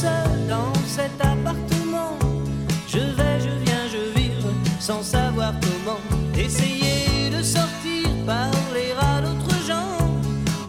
seul 0.00 0.46
dans 0.48 0.72
cet 0.86 1.14
appartement. 1.20 2.16
Je 2.88 3.02
vais, 3.16 3.36
je 3.46 3.52
viens, 3.64 3.84
je 3.94 4.02
vire 4.18 4.46
sans 4.78 5.02
savoir 5.02 5.52
comment. 5.60 6.00
Essayer 6.46 7.28
de 7.36 7.42
sortir, 7.42 8.06
parler 8.26 8.90
à 8.98 9.20
d'autres 9.20 9.58
gens. 9.70 9.98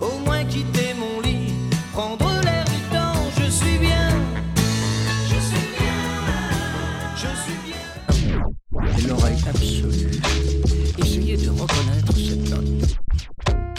Au 0.02 0.14
moins 0.26 0.44
quitter 0.44 0.94
mon 1.04 1.22
lit, 1.22 1.54
prendre 1.94 2.30
l'air 2.46 2.66
du 2.66 2.80
temps. 2.96 3.22
Je 3.40 3.48
suis 3.50 3.78
bien, 3.78 4.10
je 5.32 5.40
suis 5.50 5.68
bien, 5.80 6.00
je 7.24 7.32
suis 7.44 7.60
bien. 7.68 9.08
L'oreille 9.08 9.44
absolue. 9.48 10.20
Essayez 10.98 11.38
de 11.38 11.50
reconnaître 11.62 12.14
cette 12.28 12.50
note. 12.50 12.98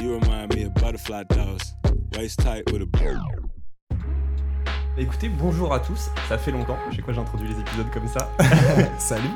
You 0.00 0.19
remind 0.19 0.55
me 0.55 0.64
of 0.64 0.74
butterfly 0.74 1.24
dolls, 1.28 1.74
waist 2.16 2.38
tight 2.41 2.64
with 2.73 2.82
a. 2.82 3.02
Écoutez, 5.02 5.29
bonjour 5.29 5.74
à 5.74 5.80
tous, 5.80 6.11
ça 6.29 6.38
fait 6.38 6.52
longtemps, 6.52 6.77
je 6.92 6.95
sais 6.95 7.02
quoi 7.02 7.12
j'introduis 7.12 7.48
les 7.48 7.59
épisodes 7.59 7.91
comme 7.93 8.06
ça. 8.06 8.30
Salut 8.98 9.27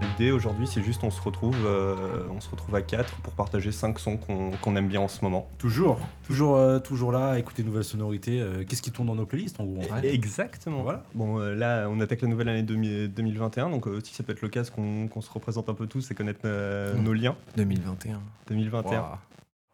L'idée 0.00 0.30
aujourd'hui 0.30 0.68
c'est 0.68 0.80
juste 0.80 1.02
on 1.02 1.10
se 1.10 1.20
retrouve 1.20 1.56
euh, 1.66 2.22
on 2.30 2.40
se 2.40 2.48
retrouve 2.48 2.72
à 2.76 2.82
4 2.82 3.16
pour 3.16 3.32
partager 3.32 3.72
5 3.72 3.98
sons 3.98 4.16
qu'on 4.16 4.52
qu'on 4.52 4.76
aime 4.76 4.86
bien 4.86 5.00
en 5.00 5.08
ce 5.08 5.24
moment. 5.24 5.48
Toujours, 5.58 5.98
toujours, 6.24 6.54
euh, 6.54 6.78
toujours 6.78 7.10
là, 7.10 7.36
écouter 7.36 7.62
de 7.62 7.66
nouvelles 7.68 7.82
sonorités. 7.82 8.40
euh, 8.40 8.62
Qu'est-ce 8.64 8.80
qui 8.82 8.92
tourne 8.92 9.08
dans 9.08 9.16
nos 9.16 9.26
playlists 9.26 9.58
en 9.58 9.64
gros 9.64 9.82
en 9.82 9.86
vrai? 9.86 10.06
Exactement. 10.06 10.82
Voilà. 10.82 11.02
Bon 11.16 11.40
euh, 11.40 11.56
là 11.56 11.88
on 11.90 11.98
attaque 11.98 12.22
la 12.22 12.28
nouvelle 12.28 12.48
année 12.48 12.62
2000 12.62 13.12
2021 13.12 13.70
donc 13.70 13.88
euh, 13.88 13.96
aussi 13.98 14.14
ça 14.14 14.22
peut 14.22 14.30
être 14.34 14.42
l'occasion 14.42 14.72
qu'on 14.72 15.08
qu'on 15.08 15.20
se 15.20 15.32
représente 15.32 15.68
un 15.68 15.74
peu 15.74 15.88
tous 15.88 16.12
et 16.12 16.14
connaître 16.14 16.42
euh, 16.44 16.94
nos 16.94 17.12
liens 17.12 17.34
2021. 17.56 18.20
2021. 18.46 19.00
Waouh. 19.00 19.16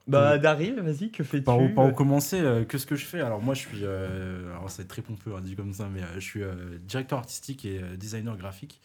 Bah 0.06 0.38
Daryl, 0.38 0.80
vas-y, 0.80 1.10
que 1.10 1.24
fais-tu 1.24 1.44
Par 1.44 1.58
où, 1.60 1.68
par 1.70 1.86
où 1.86 1.92
commencer 1.92 2.38
euh, 2.40 2.64
Que 2.64 2.76
ce 2.76 2.86
que 2.86 2.94
je 2.94 3.06
fais? 3.06 3.20
Alors 3.20 3.40
moi 3.40 3.54
je 3.54 3.60
suis, 3.60 3.78
euh, 3.82 4.50
alors 4.50 4.70
ça 4.70 4.78
va 4.78 4.82
être 4.82 4.88
très 4.88 5.02
pompeux 5.02 5.34
hein, 5.34 5.40
dit 5.40 5.56
comme 5.56 5.72
ça, 5.72 5.88
mais 5.92 6.02
euh, 6.02 6.14
je 6.16 6.20
suis 6.20 6.42
euh, 6.42 6.78
directeur 6.86 7.18
artistique 7.18 7.64
et 7.64 7.80
euh, 7.82 7.96
designer 7.96 8.36
graphique. 8.36 8.80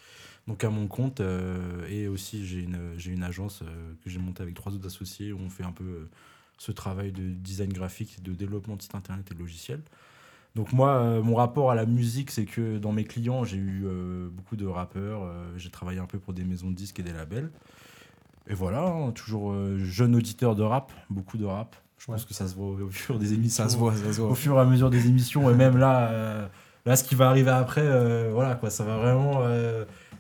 Donc 0.48 0.64
à 0.64 0.70
mon 0.70 0.88
compte 0.88 1.20
euh, 1.20 1.86
et 1.90 2.08
aussi 2.08 2.46
j'ai 2.46 2.60
une, 2.60 2.94
j'ai 2.98 3.12
une 3.12 3.24
agence 3.24 3.62
euh, 3.64 3.94
que 4.04 4.10
j'ai 4.10 4.20
montée 4.20 4.44
avec 4.44 4.56
trois 4.56 4.74
autres 4.74 4.88
associés 4.88 5.34
où 5.34 5.40
on 5.46 5.50
fait 5.50 5.64
un 5.64 5.74
peu 5.74 5.84
euh, 5.84 6.10
ce 6.58 6.72
travail 6.72 7.12
de 7.12 7.24
design 7.24 7.72
graphique, 7.74 8.24
de 8.24 8.34
développement 8.34 8.76
de 8.76 8.82
site 8.82 8.96
internet 8.96 9.30
et 9.30 9.34
de 9.34 9.40
logiciels. 9.40 9.82
Donc 10.56 10.74
moi, 10.74 10.96
euh, 10.96 11.22
mon 11.22 11.36
rapport 11.36 11.70
à 11.70 11.76
la 11.76 11.86
musique, 11.86 12.32
c'est 12.32 12.46
que 12.46 12.80
dans 12.80 12.92
mes 12.92 13.04
clients, 13.04 13.44
j'ai 13.44 13.58
eu 13.58 13.84
euh, 13.86 14.30
beaucoup 14.32 14.56
de 14.56 14.66
rappeurs, 14.66 15.24
euh, 15.24 15.46
j'ai 15.58 15.70
travaillé 15.70 16.00
un 16.00 16.06
peu 16.08 16.18
pour 16.18 16.34
des 16.34 16.44
maisons 16.44 16.72
de 16.72 16.76
disques 16.76 17.00
et 17.00 17.04
des 17.04 17.14
labels. 17.14 17.52
Et 18.50 18.54
voilà, 18.56 18.84
hein, 18.84 19.12
toujours 19.12 19.52
euh, 19.52 19.78
jeune 19.78 20.16
auditeur 20.16 20.56
de 20.56 20.64
rap, 20.64 20.92
beaucoup 21.10 21.38
de 21.38 21.46
rap. 21.46 21.76
Je 22.00 22.06
pense 22.08 22.22
Ouais. 22.22 22.28
que 22.28 22.34
ça 22.34 22.48
se 22.48 22.56
voit 22.56 22.68
au 22.68 22.90
fur 22.90 23.20
des 23.20 23.34
émissions. 23.34 23.64
Ça 23.64 23.70
se 23.70 23.78
voit, 23.78 23.94
ça 23.96 24.12
se 24.12 24.22
Au 24.22 24.34
fur 24.34 24.56
et 24.58 24.60
à 24.60 24.66
mesure 24.66 24.90
des 24.90 25.08
émissions, 25.08 25.50
et 25.50 25.54
même 25.54 25.78
là, 25.78 26.10
euh, 26.10 26.48
là 26.86 26.96
ce 26.96 27.04
qui 27.04 27.14
va 27.16 27.28
arriver 27.30 27.52
après, 27.52 27.84
euh, 27.84 28.32
voilà 28.34 28.56
quoi, 28.56 28.70
ça 28.70 28.84
va 28.84 28.98
vraiment 28.98 29.44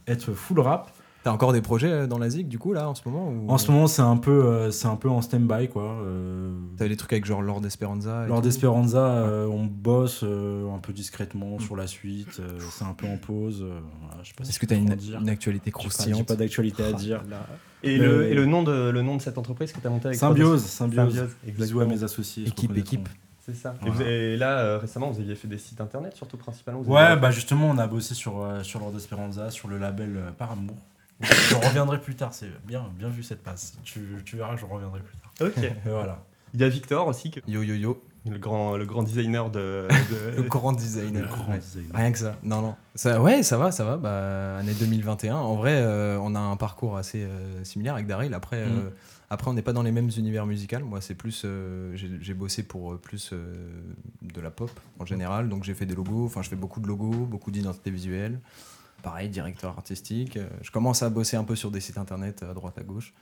être 0.08 0.34
full 0.34 0.60
rap. 0.60 0.92
T'as 1.30 1.34
encore 1.36 1.54
des 1.54 1.62
projets 1.62 1.92
euh, 1.92 2.08
dans 2.08 2.18
la 2.18 2.28
ZIG 2.30 2.48
du 2.48 2.58
coup 2.58 2.74
là 2.74 2.90
en 2.90 2.96
ce 2.96 3.08
moment 3.08 3.30
ou... 3.30 3.50
En 3.52 3.58
ce 3.60 3.72
moment, 3.72 3.86
c'est 3.86 4.02
un 4.02 4.18
peu, 4.18 4.32
euh, 4.46 4.72
c'est 4.72 4.88
un 4.88 4.96
peu 4.96 5.10
en 5.10 5.22
stand-by 5.22 5.70
quoi. 5.70 5.84
Euh, 5.84 6.52
T'avais 6.76 6.90
des 6.90 6.98
trucs 6.98 7.14
avec 7.14 7.26
genre 7.26 7.42
Lord 7.44 7.64
Esperanza 7.66 8.26
et 8.26 8.30
tout 8.34 8.42
d'Esperanza, 8.42 9.00
euh, 9.00 9.46
on 9.46 9.66
bosse 9.66 10.22
euh, 10.24 10.74
un 10.74 10.80
peu 10.80 10.92
discrètement 10.92 11.60
sur 11.60 11.76
la 11.76 11.86
suite. 11.86 12.40
euh, 12.40 12.58
c'est 12.72 12.86
un 12.86 12.94
peu 12.94 13.06
en 13.06 13.18
pause. 13.18 13.62
euh, 13.62 13.80
voilà, 14.02 14.24
pas 14.36 14.44
si 14.44 14.50
Est-ce 14.50 14.60
que 14.60 14.66
t'as 14.66 14.76
une, 14.76 14.96
une 15.22 15.30
actualité 15.30 15.66
J'ai 15.68 15.72
pas- 15.72 15.80
J'ai 15.82 15.90
croustillante 15.90 16.28
pas 16.28 16.36
d'actualité 16.36 16.84
à 16.84 16.88
Ah, 16.90 16.94
dire. 16.94 17.22
Et, 17.84 17.98
le, 17.98 18.26
et 18.28 18.34
le 18.34 18.46
nom 18.48 18.64
de 18.64 18.90
le 18.90 19.02
nom 19.04 19.16
de 19.16 19.22
cette 19.22 19.38
entreprise 19.38 19.72
que 19.72 19.80
tu 19.80 19.86
as 19.88 19.90
montée 19.92 20.08
avec 20.08 20.18
Symbiose, 20.20 20.66
symbiose. 20.66 21.14
Symbiose, 21.14 21.30
Bisous 21.58 21.80
à 21.82 21.86
mes 21.86 22.04
associés. 22.04 22.48
Équipe, 22.48 22.76
équipe. 22.76 23.08
C'est 23.46 23.56
ça. 23.56 23.74
Et, 23.86 23.90
Voilà. 23.90 23.96
vous- 23.96 24.02
et 24.10 24.38
là 24.38 24.60
euh, 24.60 24.78
récemment 24.78 25.10
vous 25.10 25.20
aviez 25.22 25.34
fait 25.34 25.48
des 25.48 25.58
sites 25.58 25.82
internet 25.82 26.16
surtout 26.16 26.38
principalement. 26.38 26.82
vous 26.82 26.92
Ouais, 26.94 27.02
avez- 27.02 27.22
bah 27.22 27.32
justement, 27.32 27.68
on 27.70 27.78
a 27.80 27.88
bossé 27.88 28.14
sur, 28.14 28.44
euh, 28.44 28.62
sur 28.64 28.80
Lord 28.80 28.96
Esperanza, 28.96 29.50
sur 29.50 29.68
le 29.68 29.78
label 29.78 30.16
euh, 30.18 30.32
Par 30.38 30.52
Amour. 30.52 30.76
Je 31.22 31.56
reviendrai 31.56 32.00
plus 32.02 32.16
tard, 32.16 32.34
c'est 32.34 32.50
bien, 32.66 32.86
bien 32.98 33.10
vu 33.10 33.24
cette 33.24 33.44
passe. 33.44 33.78
Tu, 33.84 34.00
tu 34.26 34.38
verras 34.38 34.56
que 34.56 34.62
je 34.62 34.66
reviendrai 34.66 35.02
plus 35.02 35.18
tard. 35.18 35.48
Ok. 35.48 35.58
Et 35.86 35.90
voilà. 35.90 36.24
Il 36.54 36.62
y 36.62 36.64
a 36.64 36.70
Victor 36.70 37.08
aussi, 37.08 37.30
que- 37.32 37.42
Yo 37.48 37.62
yo 37.62 37.76
yo, 37.76 38.04
le 38.30 38.38
grand 38.40 38.76
le 38.76 38.86
grand 38.86 39.04
designer 39.04 39.50
de. 39.52 39.88
le 40.36 40.42
grand 40.44 40.74
designer. 40.74 41.22
Le 41.24 41.28
grand 41.28 41.52
Ouais. 41.52 41.60
designer. 41.60 41.92
Rien 41.94 42.12
que 42.12 42.18
ça. 42.18 42.36
Non 42.44 42.62
non. 42.62 42.76
Ça, 42.96 43.22
ouais, 43.22 43.44
ça 43.44 43.58
va, 43.58 43.72
ça 43.72 43.84
va. 43.86 43.98
Bah, 43.98 44.58
année 44.58 44.74
2021. 44.74 45.36
En 45.36 45.56
vrai, 45.56 45.76
euh, 45.76 46.18
on 46.22 46.34
a 46.36 46.40
un 46.40 46.56
parcours 46.58 46.98
assez 46.98 47.24
euh, 47.24 47.64
similaire 47.64 47.94
avec 47.94 48.08
Daryl. 48.08 48.34
Après, 48.34 48.58
euh, 48.58 48.68
Mhm. 48.68 48.92
après, 49.30 49.50
on 49.50 49.54
n'est 49.54 49.62
pas 49.62 49.74
dans 49.74 49.84
les 49.84 49.92
mêmes 49.92 50.10
univers 50.18 50.46
musicaux. 50.48 50.80
Moi, 50.84 51.02
c'est 51.02 51.14
plus, 51.16 51.44
euh, 51.46 51.96
j'ai 51.96 52.34
bossé 52.34 52.64
pour 52.64 52.94
euh, 52.94 52.98
plus 52.98 53.30
euh, 53.32 53.54
de 54.24 54.42
la 54.42 54.50
pop 54.50 54.72
en 55.00 55.06
général. 55.06 55.50
Donc, 55.50 55.64
j'ai 55.64 55.76
fait 55.76 55.86
des 55.86 55.96
logos. 55.96 56.26
Enfin, 56.26 56.42
je 56.42 56.50
fais 56.50 56.56
beaucoup 56.56 56.80
de 56.80 56.88
logos, 56.88 57.26
beaucoup 57.26 57.52
d'identité 57.52 57.92
visuelle. 57.92 58.40
Pareil, 59.04 59.30
directeur 59.30 59.72
artistique. 59.78 60.38
Euh, 60.38 60.48
Je 60.62 60.72
commence 60.72 61.04
à 61.04 61.10
bosser 61.10 61.38
un 61.38 61.44
peu 61.44 61.56
sur 61.56 61.72
des 61.72 61.80
sites 61.80 61.98
internet 61.98 62.44
à 62.44 62.54
droite 62.54 62.78
à 62.78 62.84
gauche. 62.84 63.14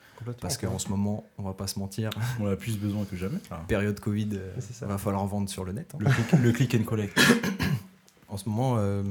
Parce 0.42 0.58
qu'en 0.58 0.80
ce 0.80 0.90
moment, 0.90 1.26
on 1.38 1.44
va 1.44 1.54
pas 1.54 1.68
se 1.68 1.78
mentir, 1.80 2.10
On 2.40 2.48
a 2.48 2.56
plus 2.56 2.78
besoin 2.78 3.06
que 3.06 3.16
jamais. 3.16 3.40
là. 3.52 3.62
période 3.68 4.00
Covid, 4.00 4.30
euh, 4.34 4.54
C'est 4.60 4.74
ça. 4.74 4.86
va 4.88 4.98
falloir 4.98 5.26
vendre 5.28 5.50
sur 5.50 5.64
le 5.64 5.74
net. 5.74 5.94
hein. 5.94 5.98
Le 6.00 6.10
click, 6.12 6.32
le 6.42 6.52
click 6.52 6.76
and 6.76 6.84
collect. 6.84 7.20
En 8.30 8.36
ce 8.36 8.50
moment, 8.50 8.76
euh, 8.78 9.04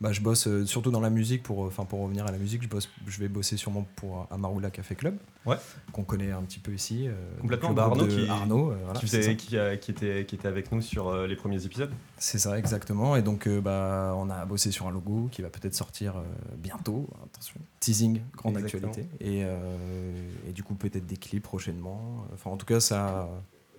bah, 0.00 0.12
je 0.12 0.20
bosse 0.20 0.46
euh, 0.46 0.64
surtout 0.64 0.90
dans 0.90 1.00
la 1.00 1.10
musique. 1.10 1.42
Pour, 1.42 1.60
enfin, 1.60 1.84
pour 1.84 2.00
revenir 2.02 2.26
à 2.26 2.32
la 2.32 2.38
musique, 2.38 2.62
je, 2.62 2.68
bosse, 2.68 2.88
je 3.06 3.18
vais 3.20 3.28
bosser 3.28 3.56
sûrement 3.56 3.86
pour 3.96 4.26
Amarula 4.30 4.70
Café 4.70 4.94
Club, 4.94 5.16
Ouais. 5.46 5.56
qu'on 5.92 6.04
connaît 6.04 6.30
un 6.30 6.42
petit 6.42 6.58
peu 6.58 6.72
ici. 6.72 7.06
euh, 7.08 7.12
Complètement, 7.40 7.72
bah, 7.72 7.84
Arnaud 7.84 8.06
qui- 8.06 8.28
Arnaud, 8.28 8.70
euh, 8.72 8.76
voilà, 8.84 8.98
qui, 8.98 9.06
faisait- 9.06 9.36
qui, 9.36 9.58
a- 9.58 9.76
qui 9.76 9.90
était 9.90 10.24
qui 10.26 10.34
était 10.36 10.48
avec 10.48 10.72
nous 10.72 10.80
sur 10.80 11.08
euh, 11.08 11.26
les 11.26 11.36
premiers 11.36 11.64
épisodes. 11.64 11.90
C'est 12.18 12.38
ça, 12.38 12.58
exactement. 12.58 13.14
Et 13.16 13.22
donc, 13.22 13.46
euh, 13.46 13.60
bah, 13.60 14.14
on 14.16 14.30
a 14.30 14.44
bossé 14.46 14.70
sur 14.70 14.86
un 14.86 14.90
logo 14.90 15.28
qui 15.30 15.42
va 15.42 15.50
peut-être 15.50 15.74
sortir 15.74 16.16
euh, 16.16 16.22
bientôt. 16.56 17.08
Attention, 17.24 17.60
teasing, 17.80 18.20
grande 18.36 18.56
Exactement. 18.56 18.88
actualité. 18.88 19.10
Et, 19.24 19.42
euh, 19.44 20.12
et 20.48 20.52
du 20.52 20.62
coup, 20.62 20.74
peut-être 20.74 21.06
des 21.06 21.16
clips 21.16 21.42
prochainement. 21.42 22.24
Enfin, 22.32 22.50
en 22.50 22.56
tout 22.56 22.66
cas, 22.66 22.80
ça, 22.80 23.28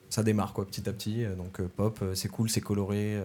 ça 0.09 0.23
démarre 0.23 0.53
quoi, 0.53 0.65
petit 0.67 0.87
à 0.87 0.93
petit. 0.93 1.25
Donc, 1.37 1.59
euh, 1.59 1.67
pop, 1.67 1.97
euh, 2.01 2.13
c'est 2.15 2.29
cool, 2.29 2.49
c'est 2.49 2.61
coloré. 2.61 3.19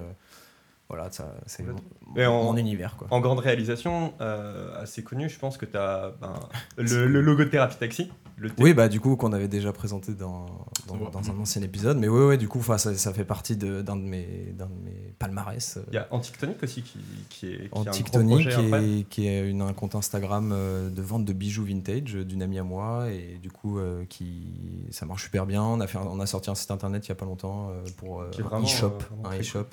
Voilà, 0.89 1.11
ça, 1.11 1.35
c'est 1.47 1.65
mon, 1.65 1.75
mon 2.15 2.57
univers. 2.57 2.97
Quoi. 2.97 3.09
En 3.11 3.21
grande 3.21 3.41
réalisation, 3.41 4.15
euh, 4.21 4.81
assez 4.81 5.03
connue, 5.03 5.29
je 5.29 5.39
pense 5.39 5.57
que 5.57 5.67
tu 5.67 5.77
as 5.77 6.13
le, 6.77 7.07
le 7.07 7.21
logo 7.21 7.45
de 7.45 7.49
Thérapie 7.51 7.77
Taxi. 7.77 8.11
Le. 8.39 8.51
Oui, 8.59 8.75
bah 8.75 8.89
du 8.89 9.01
coup 9.01 9.17
qu'on 9.17 9.33
avait 9.33 9.49
déjà 9.49 9.73
présenté 9.73 10.13
dans, 10.13 10.45
dans, 10.89 10.95
Ouais. 10.97 11.11
dans 11.11 11.31
un 11.31 11.39
ancien 11.41 11.63
épisode, 11.63 11.97
mais 11.97 12.07
ouais, 12.07 12.27
ouais, 12.27 12.37
du 12.37 12.49
coup, 12.49 12.63
ça, 12.63 12.77
ça 12.95 13.13
fait 13.15 13.25
partie 13.25 13.57
de- 13.57 13.81
d'un 13.81 13.97
de, 13.97 14.03
mes, 14.03 14.53
d'un 14.53 14.67
de 14.67 14.75
mes 14.85 15.15
palmarès. 15.19 15.79
euh, 15.79 15.83
Il 15.89 15.95
y 15.95 15.97
a 15.99 16.07
Antictonic 16.11 16.63
aussi 16.63 16.83
qui, 16.83 16.99
qui 17.31 17.47
est, 17.55 17.57
qui 17.57 17.69
en 17.73 17.85
a 17.87 17.89
un 17.89 18.25
gros 18.25 18.37
qui 18.37 18.49
est, 18.49 19.09
qui 19.09 19.27
est 19.27 19.49
une, 19.49 19.63
un 19.63 19.73
compte 19.73 19.95
Instagram 19.95 20.51
euh, 20.53 20.91
de 20.91 21.01
vente 21.01 21.25
de 21.25 21.33
bijoux 21.33 21.65
vintage 21.65 22.13
d'une 22.13 22.43
amie 22.43 22.59
à 22.59 22.63
moi, 22.63 23.11
et 23.11 23.39
du 23.43 23.51
coup, 23.51 23.79
euh, 23.79 24.05
qui, 24.05 24.85
ça 24.91 25.07
marche 25.07 25.23
super 25.25 25.47
bien. 25.47 25.63
On 25.63 25.81
a, 25.81 25.87
fait 25.87 25.97
on 25.97 26.21
a 26.21 26.27
sorti 26.27 26.51
un 26.51 26.55
site 26.55 26.71
internet 26.71 27.07
il 27.07 27.09
y 27.09 27.13
a 27.13 27.17
pas 27.17 27.25
longtemps 27.25 27.71
pour 27.97 28.21
euh, 28.21 28.31
un 28.53 28.63
e-shop. 28.63 28.99
un 29.25 29.39
e-shop 29.41 29.65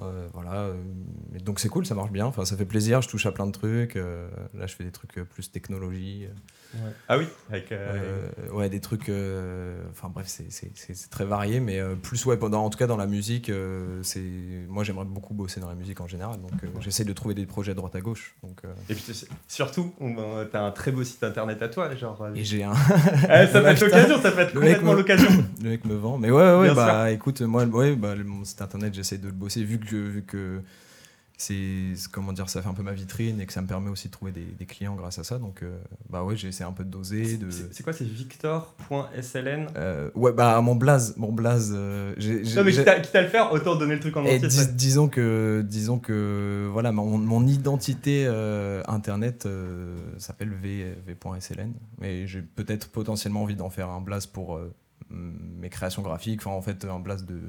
euh, 0.00 0.28
voilà, 0.32 0.52
euh, 0.54 0.74
et 1.34 1.38
donc 1.40 1.58
c'est 1.60 1.68
cool, 1.68 1.84
ça 1.86 1.94
marche 1.94 2.10
bien. 2.12 2.26
Enfin, 2.26 2.44
ça 2.44 2.56
fait 2.56 2.64
plaisir. 2.66 3.02
Je 3.02 3.08
touche 3.08 3.26
à 3.26 3.32
plein 3.32 3.46
de 3.46 3.52
trucs. 3.52 3.96
euh, 3.96 4.28
là, 4.54 4.66
je 4.66 4.74
fais 4.76 4.84
des 4.84 4.92
trucs 4.92 5.18
euh, 5.18 5.24
plus 5.24 5.50
technologie. 5.50 6.26
Ouais. 6.74 6.80
Ah 7.08 7.16
oui, 7.18 7.26
avec. 7.50 7.72
euh, 7.72 8.28
euh, 8.46 8.52
ouais, 8.52 8.68
des 8.68 8.80
trucs. 8.80 9.08
euh, 9.08 9.82
Enfin 9.90 10.10
bref, 10.14 10.26
c'est- 10.28 10.50
c'est 10.50 10.70
c'est- 10.74 10.94
c'est 10.94 11.08
très 11.08 11.24
varié, 11.24 11.60
mais 11.60 11.80
euh, 11.80 11.94
plus 11.94 12.24
ouais, 12.26 12.36
pendant, 12.36 12.62
en 12.64 12.70
tout 12.70 12.78
cas 12.78 12.86
dans 12.86 12.96
la 12.98 13.06
musique, 13.06 13.48
euh, 13.48 14.00
c'est 14.02 14.22
moi 14.68 14.84
j'aimerais 14.84 15.06
beaucoup 15.06 15.32
bosser 15.34 15.60
dans 15.60 15.68
la 15.68 15.74
musique 15.74 16.00
en 16.00 16.06
général, 16.06 16.38
donc 16.40 16.52
euh, 16.62 16.66
j'essaie 16.80 17.04
de 17.04 17.12
trouver 17.14 17.34
des 17.34 17.46
projets 17.46 17.72
à 17.72 17.74
droite 17.74 17.96
à 17.96 18.00
gauche. 18.00 18.36
Donc, 18.42 18.60
euh, 18.64 18.68
Et 18.90 18.94
puis 18.94 19.26
surtout, 19.48 19.94
tu 19.98 20.56
as 20.56 20.62
un 20.62 20.70
très 20.70 20.92
beau 20.92 21.02
site 21.04 21.24
internet 21.24 21.60
à 21.62 21.68
toi, 21.68 21.94
genre. 21.96 22.28
et 22.34 22.44
j'ai 22.44 22.62
un. 22.62 22.72
eh, 23.24 23.46
ça 23.46 23.60
peut 23.62 23.66
être 23.68 23.80
l'occasion, 23.84 24.20
ça 24.20 24.30
peut 24.32 24.40
être 24.40 24.52
complètement 24.52 24.92
me- 24.92 24.98
l'occasion. 24.98 25.30
le 25.62 25.70
mec 25.70 25.84
me 25.86 25.94
vend, 25.94 26.18
mais 26.18 26.30
ouais, 26.30 26.36
ouais, 26.42 26.58
ouais, 26.58 26.64
Bien 26.66 26.74
bah 26.74 27.10
écoute, 27.10 27.40
moi, 27.40 27.64
ouais, 27.64 27.96
bah, 27.96 28.14
mon 28.16 28.44
site 28.44 28.60
internet, 28.60 28.92
j'essaie 28.94 29.16
de 29.18 29.26
le 29.26 29.32
bosser 29.32 29.64
vu 29.64 29.77
que, 29.84 29.96
vu 29.96 30.22
que 30.22 30.60
c'est 31.40 31.92
comment 32.10 32.32
dire, 32.32 32.48
ça 32.50 32.60
fait 32.62 32.68
un 32.68 32.74
peu 32.74 32.82
ma 32.82 32.92
vitrine 32.92 33.40
et 33.40 33.46
que 33.46 33.52
ça 33.52 33.62
me 33.62 33.68
permet 33.68 33.90
aussi 33.90 34.08
de 34.08 34.12
trouver 34.12 34.32
des, 34.32 34.44
des 34.44 34.66
clients 34.66 34.96
grâce 34.96 35.20
à 35.20 35.24
ça. 35.24 35.38
Donc, 35.38 35.62
euh, 35.62 35.78
bah 36.10 36.24
ouais, 36.24 36.36
j'essaie 36.36 36.64
un 36.64 36.72
peu 36.72 36.82
de 36.82 36.90
doser, 36.90 37.36
de. 37.36 37.48
C'est 37.70 37.84
quoi, 37.84 37.92
c'est 37.92 38.04
victor.sln 38.04 39.68
Euh, 39.76 40.10
ouais, 40.16 40.32
bah 40.32 40.60
mon 40.60 40.74
blaze, 40.74 41.14
mon 41.16 41.30
blaze. 41.32 41.72
euh, 41.76 42.12
j'ai- 42.18 42.44
j'ai- 42.44 42.56
Non, 42.56 42.64
mais 42.64 42.72
j'ai- 42.72 42.78
quitte 42.78 42.88
à, 42.88 42.98
quitte 43.00 43.14
à 43.14 43.22
le 43.22 43.28
faire, 43.28 43.52
autant 43.52 43.76
donner 43.76 43.94
le 43.94 44.00
truc 44.00 44.16
en 44.16 44.24
Et 44.24 44.34
entier. 44.36 44.48
dis- 44.48 44.72
disons 44.74 45.08
que, 45.08 45.64
disons 45.64 46.00
que, 46.00 46.68
voilà, 46.72 46.90
mon, 46.90 47.18
mon 47.18 47.46
identité 47.46 48.24
euh, 48.26 48.82
internet 48.88 49.46
s'appelle 50.18 50.50
v, 50.60 50.94
v.sln, 51.06 51.72
mais 52.00 52.26
j'ai 52.26 52.42
peut-être 52.42 52.88
potentiellement 52.88 53.42
envie 53.42 53.54
d'en 53.56 53.70
faire 53.70 53.90
un 53.90 54.00
blaze 54.00 54.26
pour 54.26 54.58
mes 55.10 55.68
créations 55.70 56.02
graphiques, 56.02 56.40
enfin 56.40 56.50
en 56.56 56.62
fait 56.62 56.84
un 56.84 56.98
blaze 57.00 57.24
de, 57.24 57.40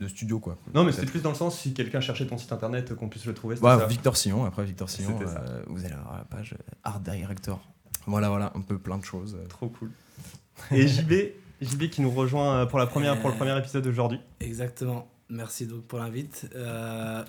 de 0.00 0.08
studio 0.08 0.38
quoi. 0.38 0.56
Non, 0.74 0.84
mais 0.84 0.92
c'est 0.92 0.98
Peut-être. 0.98 1.10
plus 1.10 1.22
dans 1.22 1.30
le 1.30 1.36
sens, 1.36 1.58
si 1.58 1.74
quelqu'un 1.74 2.00
cherchait 2.00 2.26
ton 2.26 2.38
site 2.38 2.52
internet, 2.52 2.94
qu'on 2.94 3.08
puisse 3.08 3.26
le 3.26 3.34
trouver. 3.34 3.56
c'était 3.56 3.66
Bah, 3.66 3.78
ça. 3.78 3.86
Victor 3.86 4.16
Sillon, 4.16 4.44
après 4.44 4.64
Victor 4.64 4.88
Sillon, 4.88 5.18
C'était 5.18 5.30
euh, 5.38 5.62
vous 5.66 5.84
allez 5.84 5.94
avoir 5.94 6.16
la 6.18 6.24
page 6.24 6.54
Art 6.82 7.00
Director. 7.00 7.60
Voilà, 8.06 8.28
voilà, 8.28 8.52
un 8.54 8.60
peu 8.60 8.78
plein 8.78 8.98
de 8.98 9.04
choses. 9.04 9.36
Trop 9.48 9.68
cool. 9.68 9.90
Et 10.70 10.86
JB, 10.86 11.12
JB 11.62 11.88
qui 11.90 12.00
nous 12.02 12.10
rejoint 12.10 12.66
pour, 12.66 12.78
la 12.78 12.86
première, 12.86 13.18
pour 13.20 13.30
le 13.30 13.36
premier 13.36 13.56
épisode 13.58 13.86
aujourd'hui. 13.86 14.20
Exactement. 14.40 15.08
merci 15.28 15.66
donc 15.66 15.82
pour 15.82 15.98
l'invite. 15.98 16.48
Euh, 16.54 17.24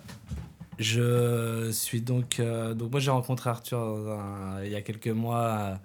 je 0.80 1.69
suis 1.71 2.01
donc. 2.01 2.39
euh, 2.39 2.74
donc, 2.74 2.92
moi, 2.92 3.00
j'ai 3.00 3.12
rencontré 3.12 3.50
Arthur 3.50 4.19
il 4.63 4.69
y 4.71 4.75
a 4.75 4.81
quelques 4.81 5.07
mois 5.07 5.80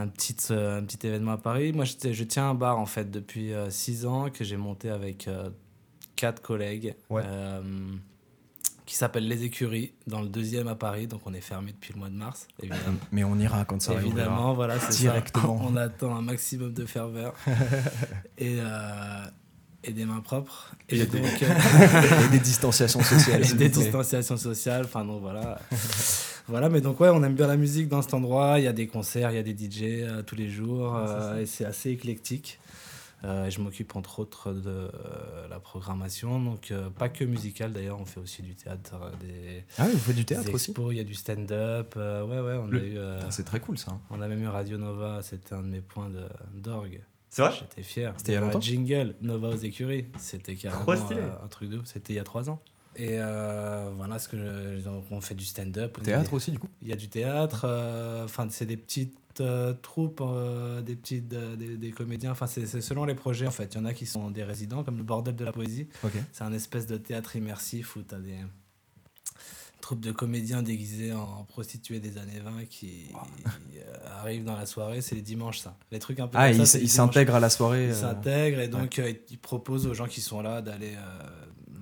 un 0.00 0.08
petit, 0.08 0.36
euh, 0.50 0.78
un 0.78 0.84
petit 0.84 1.06
événement 1.06 1.32
à 1.32 1.38
Paris. 1.38 1.72
Moi, 1.72 1.84
je 1.84 2.24
tiens 2.24 2.50
un 2.50 2.54
bar 2.54 2.78
en 2.78 2.86
fait 2.86 3.10
depuis 3.10 3.52
6 3.68 4.06
ans 4.06 4.30
que 4.30 4.44
j'ai 4.44 4.56
monté 4.56 4.90
avec 4.90 5.28
euh, 5.28 5.50
quatre 6.16 6.42
collègues. 6.42 6.94
Ouais. 7.08 7.22
euh, 7.24 7.62
qui 8.86 8.96
s'appelle 8.96 9.28
Les 9.28 9.44
Écuries, 9.44 9.92
dans 10.08 10.20
le 10.20 10.26
deuxième 10.28 10.66
à 10.66 10.74
Paris. 10.74 11.06
Donc, 11.06 11.20
on 11.24 11.32
est 11.32 11.40
fermé 11.40 11.70
depuis 11.70 11.92
le 11.92 12.00
mois 12.00 12.08
de 12.08 12.16
mars, 12.16 12.48
évidemment. 12.60 12.98
Mais 13.12 13.22
on 13.22 13.38
ira 13.38 13.64
quand 13.64 13.80
ça. 13.80 13.94
Évidemment, 13.94 14.52
voilà, 14.52 14.80
c'est 14.80 14.90
ça. 14.90 14.98
Directement. 14.98 15.60
On 15.64 15.76
attend 15.76 16.16
un 16.16 16.22
maximum 16.22 16.72
de 16.72 16.84
ferveur 16.84 17.34
et, 18.38 18.56
euh, 18.58 19.24
et 19.84 19.92
des 19.92 20.04
mains 20.04 20.18
propres. 20.18 20.74
Et, 20.88 21.04
donc, 21.06 21.14
euh, 21.14 22.24
Et 22.26 22.28
des 22.30 22.40
distanciations 22.40 23.00
sociales. 23.00 23.48
et 23.48 23.54
des 23.54 23.68
distanciations 23.68 24.36
sociales. 24.36 24.86
Enfin, 24.86 25.04
donc 25.04 25.20
voilà. 25.20 25.60
Voilà, 26.48 26.68
mais 26.68 26.80
donc, 26.80 27.00
ouais, 27.00 27.08
on 27.08 27.22
aime 27.22 27.34
bien 27.34 27.46
la 27.46 27.56
musique 27.56 27.88
dans 27.88 28.02
cet 28.02 28.14
endroit. 28.14 28.58
Il 28.58 28.64
y 28.64 28.68
a 28.68 28.72
des 28.72 28.86
concerts, 28.86 29.30
il 29.30 29.36
y 29.36 29.38
a 29.38 29.42
des 29.42 29.52
DJ 29.56 29.82
euh, 30.02 30.22
tous 30.22 30.34
les 30.36 30.48
jours. 30.48 30.96
euh, 30.96 31.40
et 31.40 31.46
c'est 31.46 31.64
assez 31.64 31.90
éclectique. 31.90 32.58
Euh, 33.22 33.50
je 33.50 33.60
m'occupe 33.60 33.96
entre 33.96 34.18
autres 34.20 34.50
de 34.50 34.70
euh, 34.70 34.88
la 35.50 35.60
programmation, 35.60 36.40
donc 36.42 36.70
euh, 36.70 36.88
pas 36.88 37.10
que 37.10 37.22
musicale 37.22 37.70
d'ailleurs, 37.70 38.00
on 38.00 38.06
fait 38.06 38.18
aussi 38.18 38.40
du 38.40 38.54
théâtre, 38.54 38.94
euh, 38.94 39.10
des, 39.20 39.62
Ah 39.76 39.84
oui, 39.86 39.92
vous 39.92 39.98
faites 39.98 40.16
du 40.16 40.24
théâtre 40.24 40.46
des 40.46 40.54
aussi 40.54 40.70
expos, 40.70 40.94
il 40.94 40.96
y 40.96 41.00
a 41.00 41.04
du 41.04 41.12
stand-up, 41.12 41.92
euh, 41.98 42.24
ouais 42.24 42.40
ouais, 42.40 42.54
on 42.56 42.66
Le- 42.66 42.80
a 42.80 42.82
eu, 43.26 43.30
C'est 43.30 43.44
très 43.44 43.60
cool 43.60 43.76
ça. 43.76 43.98
on 44.08 44.22
a 44.22 44.26
même 44.26 44.42
eu 44.42 44.46
Radio 44.48 44.78
Nova, 44.78 45.20
c'était 45.20 45.52
un 45.52 45.60
de 45.62 45.68
mes 45.68 45.82
points 45.82 46.08
de- 46.08 46.28
d'orgue. 46.58 47.02
C'est 47.28 47.42
vrai? 47.42 47.52
J'étais 47.60 47.82
fier. 47.82 48.14
C'était 48.16 48.32
il 48.32 48.34
y 48.36 48.38
a 48.38 48.40
Un 48.40 48.44
longtemps? 48.46 48.60
Jingle, 48.62 49.14
Nova 49.20 49.48
aux 49.50 49.56
écuries. 49.56 50.06
C'était 50.18 50.54
carrément 50.54 50.90
euh, 50.90 51.44
un 51.44 51.48
truc 51.48 51.68
de 51.68 51.76
ouf. 51.76 51.84
C'était 51.84 52.14
il 52.14 52.16
y 52.16 52.20
a 52.20 52.24
trois 52.24 52.48
ans. 52.48 52.62
Et 52.96 53.16
euh, 53.20 53.90
voilà 53.96 54.18
ce 54.18 54.28
que 54.28 54.36
je- 54.36 54.80
donc 54.82 55.04
on 55.10 55.20
fait 55.20 55.34
du 55.34 55.44
stand-up. 55.44 55.98
Théâtre 56.02 56.32
aussi 56.34 56.50
du 56.50 56.58
coup? 56.58 56.68
Il 56.82 56.88
y 56.88 56.92
a 56.92 56.96
du 56.96 57.08
théâtre. 57.08 57.62
euh, 57.64 58.24
Enfin, 58.24 58.46
c'est 58.50 58.66
des 58.66 58.76
petites 58.76 59.16
euh, 59.40 59.72
troupes, 59.80 60.22
des 60.84 60.96
petites, 60.96 61.28
des, 61.28 61.76
des 61.76 61.90
comédiens. 61.92 62.32
Enfin, 62.32 62.46
c'est 62.48 62.66
selon 62.80 63.04
les 63.04 63.14
projets 63.14 63.46
en 63.46 63.50
fait. 63.52 63.72
Il 63.74 63.78
y 63.78 63.80
en 63.80 63.84
a 63.84 63.94
qui 63.94 64.04
sont 64.06 64.30
des 64.30 64.42
résidents, 64.44 64.82
comme 64.82 64.96
le 64.98 65.04
bordel 65.04 65.36
de 65.36 65.44
la 65.44 65.52
poésie. 65.52 65.86
C'est 66.32 66.44
un 66.44 66.52
espèce 66.52 66.86
de 66.86 66.96
théâtre 66.96 67.36
immersif 67.36 67.96
où 67.96 68.02
tu 68.02 68.14
as 68.14 68.18
des 68.18 68.36
troupes 69.80 70.00
de 70.00 70.12
comédiens 70.12 70.62
déguisés 70.62 71.12
en 71.12 71.44
prostituées 71.44 72.00
des 72.00 72.18
années 72.18 72.40
20 72.40 72.64
qui 72.66 73.06
arrivent 74.20 74.44
dans 74.44 74.56
la 74.56 74.66
soirée. 74.66 75.00
C'est 75.00 75.14
les 75.14 75.22
dimanches, 75.22 75.60
ça. 75.60 75.76
Les 75.90 75.98
trucs 76.00 76.20
un 76.20 76.26
peu 76.28 76.36
Ah, 76.38 76.48
comme 76.48 76.56
ça, 76.58 76.62
il 76.62 76.66
c'est 76.66 76.78
s- 76.78 76.82
les 76.82 76.86
il 76.88 76.90
dimanches. 76.92 77.06
s'intègre 77.14 77.34
à 77.36 77.40
la 77.40 77.50
soirée. 77.50 77.86
Ils 77.88 77.94
s'intègrent 77.94 78.60
et 78.60 78.68
donc 78.68 79.00
ils 79.30 79.38
proposent 79.38 79.86
aux 79.86 79.94
gens 79.94 80.06
qui 80.06 80.20
sont 80.20 80.42
là 80.42 80.60
d'aller 80.60 80.96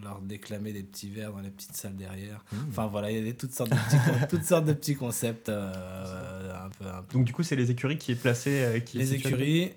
leur 0.09 0.21
déclamer 0.21 0.73
des 0.73 0.83
petits 0.83 1.09
verres 1.11 1.33
dans 1.33 1.41
les 1.41 1.51
petites 1.51 1.77
salles 1.77 1.97
derrière. 1.97 2.45
Mmh. 2.53 2.57
Enfin 2.71 2.87
voilà, 2.87 3.11
il 3.11 3.19
y 3.19 3.21
a 3.21 3.25
des- 3.25 3.35
toutes, 3.35 3.53
sortes 3.53 3.71
de 3.71 3.77
petits, 3.77 3.97
con- 3.97 4.27
toutes 4.31 4.45
sortes 4.45 4.65
de 4.65 4.73
petits 4.73 4.95
concepts 4.97 5.49
euh, 5.49 6.65
un 6.67 6.69
peu, 6.71 6.87
un 6.87 7.03
peu 7.03 7.15
Donc 7.17 7.25
du 7.27 7.33
coup, 7.33 7.43
c'est 7.43 7.57
les 7.57 7.71
écuries 7.71 7.99
qui 7.99 8.13
est 8.13 8.17
placé. 8.21 8.51
euh, 8.63 8.79
qui 8.81 8.99
les 8.99 9.15
écuries, 9.15 9.73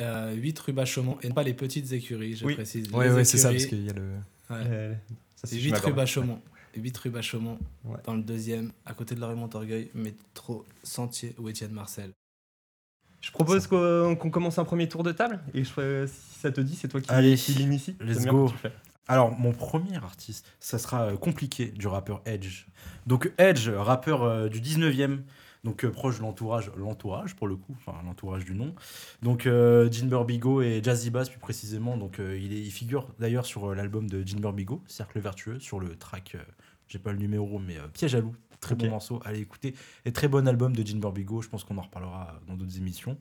euh, 0.00 0.32
8 0.34 0.58
rue 0.58 0.72
Bachaumont, 0.72 1.18
et 1.22 1.30
pas 1.30 1.42
les 1.42 1.54
petites 1.54 1.92
écuries, 1.92 2.36
je 2.36 2.44
Oui. 2.46 2.54
précise. 2.54 2.88
Les 2.90 2.96
ouais, 2.96 3.24
c'est 3.24 3.38
ça, 3.38 3.50
parce 3.50 3.66
qu'il 3.66 3.84
y 3.84 3.90
a 3.90 3.92
le. 3.92 4.02
ouais. 4.02 4.56
Euh, 4.66 4.94
ça, 5.36 5.42
C'est 5.44 5.56
si 5.56 5.60
je 5.60 5.68
8 5.70 5.76
rue. 5.78 5.92
Bachaumont. 5.92 6.40
8 6.76 6.96
rue 6.98 7.10
Bachaumont, 7.10 7.58
Ouais. 7.84 7.98
dans 8.04 8.14
le 8.14 8.22
deuxième, 8.22 8.72
à 8.86 8.94
côté 8.94 9.14
de 9.14 9.20
la 9.20 9.26
rue 9.26 9.34
Montorgueil, 9.36 9.90
métro 9.94 10.64
Sentier 10.82 11.34
ou 11.38 11.48
Étienne 11.50 11.72
Marcel. 11.72 12.10
Je 13.20 13.30
propose 13.30 13.66
qu'on 13.68 14.16
commence 14.16 14.58
un 14.58 14.64
premier 14.64 14.88
tour 14.88 15.02
de 15.04 15.12
table. 15.12 15.38
Et 15.54 15.62
je, 15.62 16.06
si 16.06 16.40
ça 16.40 16.50
te 16.50 16.60
dit, 16.60 16.74
c'est 16.74 16.88
toi 16.88 17.00
qui, 17.00 17.08
Allez, 17.10 17.36
qui 17.36 17.52
l'initie. 17.52 17.94
let's 18.00 18.24
go. 18.26 18.50
Alors, 19.08 19.36
mon 19.36 19.52
premier 19.52 19.96
artiste, 19.96 20.46
ça 20.60 20.78
sera 20.78 21.02
euh, 21.02 21.16
compliqué 21.16 21.66
du 21.66 21.88
rappeur 21.88 22.22
Edge. 22.24 22.66
Donc, 23.06 23.32
Edge, 23.38 23.68
rappeur 23.68 24.22
euh, 24.22 24.48
du 24.48 24.60
19e, 24.60 25.22
donc 25.64 25.84
euh, 25.84 25.90
proche 25.90 26.18
de 26.18 26.22
l'entourage, 26.22 26.70
l'entourage 26.76 27.34
pour 27.34 27.48
le 27.48 27.56
coup, 27.56 27.74
enfin 27.78 28.00
l'entourage 28.04 28.44
du 28.44 28.54
nom. 28.54 28.74
Donc, 29.20 29.46
euh, 29.46 29.90
Jinber 29.90 30.22
Bigo 30.24 30.62
et 30.62 30.80
Jazzy 30.82 31.10
Bass 31.10 31.28
plus 31.28 31.40
précisément. 31.40 31.96
Donc, 31.96 32.18
il, 32.18 32.52
est, 32.52 32.60
il 32.60 32.70
figure 32.70 33.08
d'ailleurs 33.18 33.44
sur 33.44 33.74
l'album 33.74 34.08
de 34.08 34.22
Jinber 34.24 34.52
Bigo, 34.52 34.82
Cercle 34.86 35.18
Vertueux, 35.18 35.58
sur 35.58 35.80
le 35.80 35.96
track, 35.96 36.36
j'ai 36.88 36.98
pas 36.98 37.12
le 37.12 37.18
numéro, 37.18 37.58
mais 37.58 37.78
Piège 37.92 38.14
à 38.14 38.20
loup. 38.20 38.34
Très 38.60 38.76
bon 38.76 38.90
morceau, 38.90 39.20
allez 39.24 39.40
écouter. 39.40 39.74
Et 40.04 40.12
très 40.12 40.28
bon 40.28 40.46
album 40.46 40.76
de 40.76 40.86
Jinber 40.86 41.10
Bigo, 41.10 41.42
je 41.42 41.48
pense 41.48 41.64
qu'on 41.64 41.76
en 41.78 41.82
reparlera 41.82 42.40
dans 42.46 42.54
d'autres 42.54 42.76
émissions. 42.76 43.18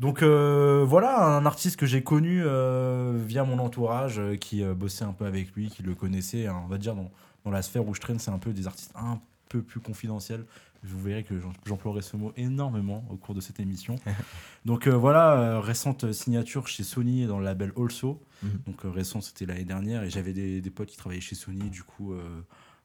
Donc 0.00 0.22
euh, 0.22 0.82
voilà, 0.88 1.22
un 1.26 1.44
artiste 1.44 1.76
que 1.76 1.84
j'ai 1.84 2.02
connu 2.02 2.42
euh, 2.42 3.18
via 3.22 3.44
mon 3.44 3.58
entourage, 3.58 4.18
euh, 4.18 4.34
qui 4.34 4.64
bossait 4.64 5.04
un 5.04 5.12
peu 5.12 5.26
avec 5.26 5.52
lui, 5.52 5.68
qui 5.68 5.82
le 5.82 5.94
connaissait, 5.94 6.46
hein, 6.46 6.62
on 6.64 6.68
va 6.68 6.78
dire 6.78 6.94
dans, 6.94 7.10
dans 7.44 7.50
la 7.50 7.60
sphère 7.60 7.86
où 7.86 7.94
je 7.94 8.00
traîne, 8.00 8.18
c'est 8.18 8.30
un 8.30 8.38
peu 8.38 8.54
des 8.54 8.66
artistes 8.66 8.92
un 8.96 9.20
peu 9.50 9.60
plus 9.60 9.78
confidentiels. 9.78 10.46
Vous 10.82 10.98
verrez 10.98 11.22
que 11.22 11.34
j'emploierai 11.66 12.00
ce 12.00 12.16
mot 12.16 12.32
énormément 12.38 13.04
au 13.10 13.16
cours 13.16 13.34
de 13.34 13.42
cette 13.42 13.60
émission. 13.60 13.96
Donc 14.64 14.88
voilà, 14.88 15.60
récente 15.60 16.10
signature 16.12 16.66
chez 16.66 16.82
Sony 16.82 17.26
dans 17.26 17.38
le 17.38 17.44
label 17.44 17.70
Also. 17.76 18.22
Mhm. 18.42 18.50
Donc 18.66 18.80
récent, 18.84 19.20
c'était 19.20 19.44
l'année 19.44 19.66
dernière, 19.66 20.02
et 20.02 20.08
j'avais 20.08 20.32
des, 20.32 20.62
des 20.62 20.70
potes 20.70 20.88
qui 20.88 20.96
travaillaient 20.96 21.20
chez 21.20 21.36
Sony, 21.36 21.68
du 21.68 21.82
coup... 21.82 22.14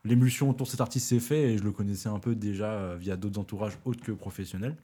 L'émulsion 0.07 0.51
autour 0.51 0.67
de 0.67 0.69
cet 0.69 0.81
artiste 0.81 1.07
s'est 1.07 1.19
fait 1.19 1.53
et 1.53 1.57
je 1.57 1.63
le 1.63 1.71
connaissais 1.71 2.09
un 2.09 2.19
peu 2.19 2.35
déjà 2.35 2.93
via 2.93 3.15
d'autres 3.15 3.39
entourages 3.39 3.75
autres 3.85 4.03
que 4.03 4.11
professionnels. 4.11 4.75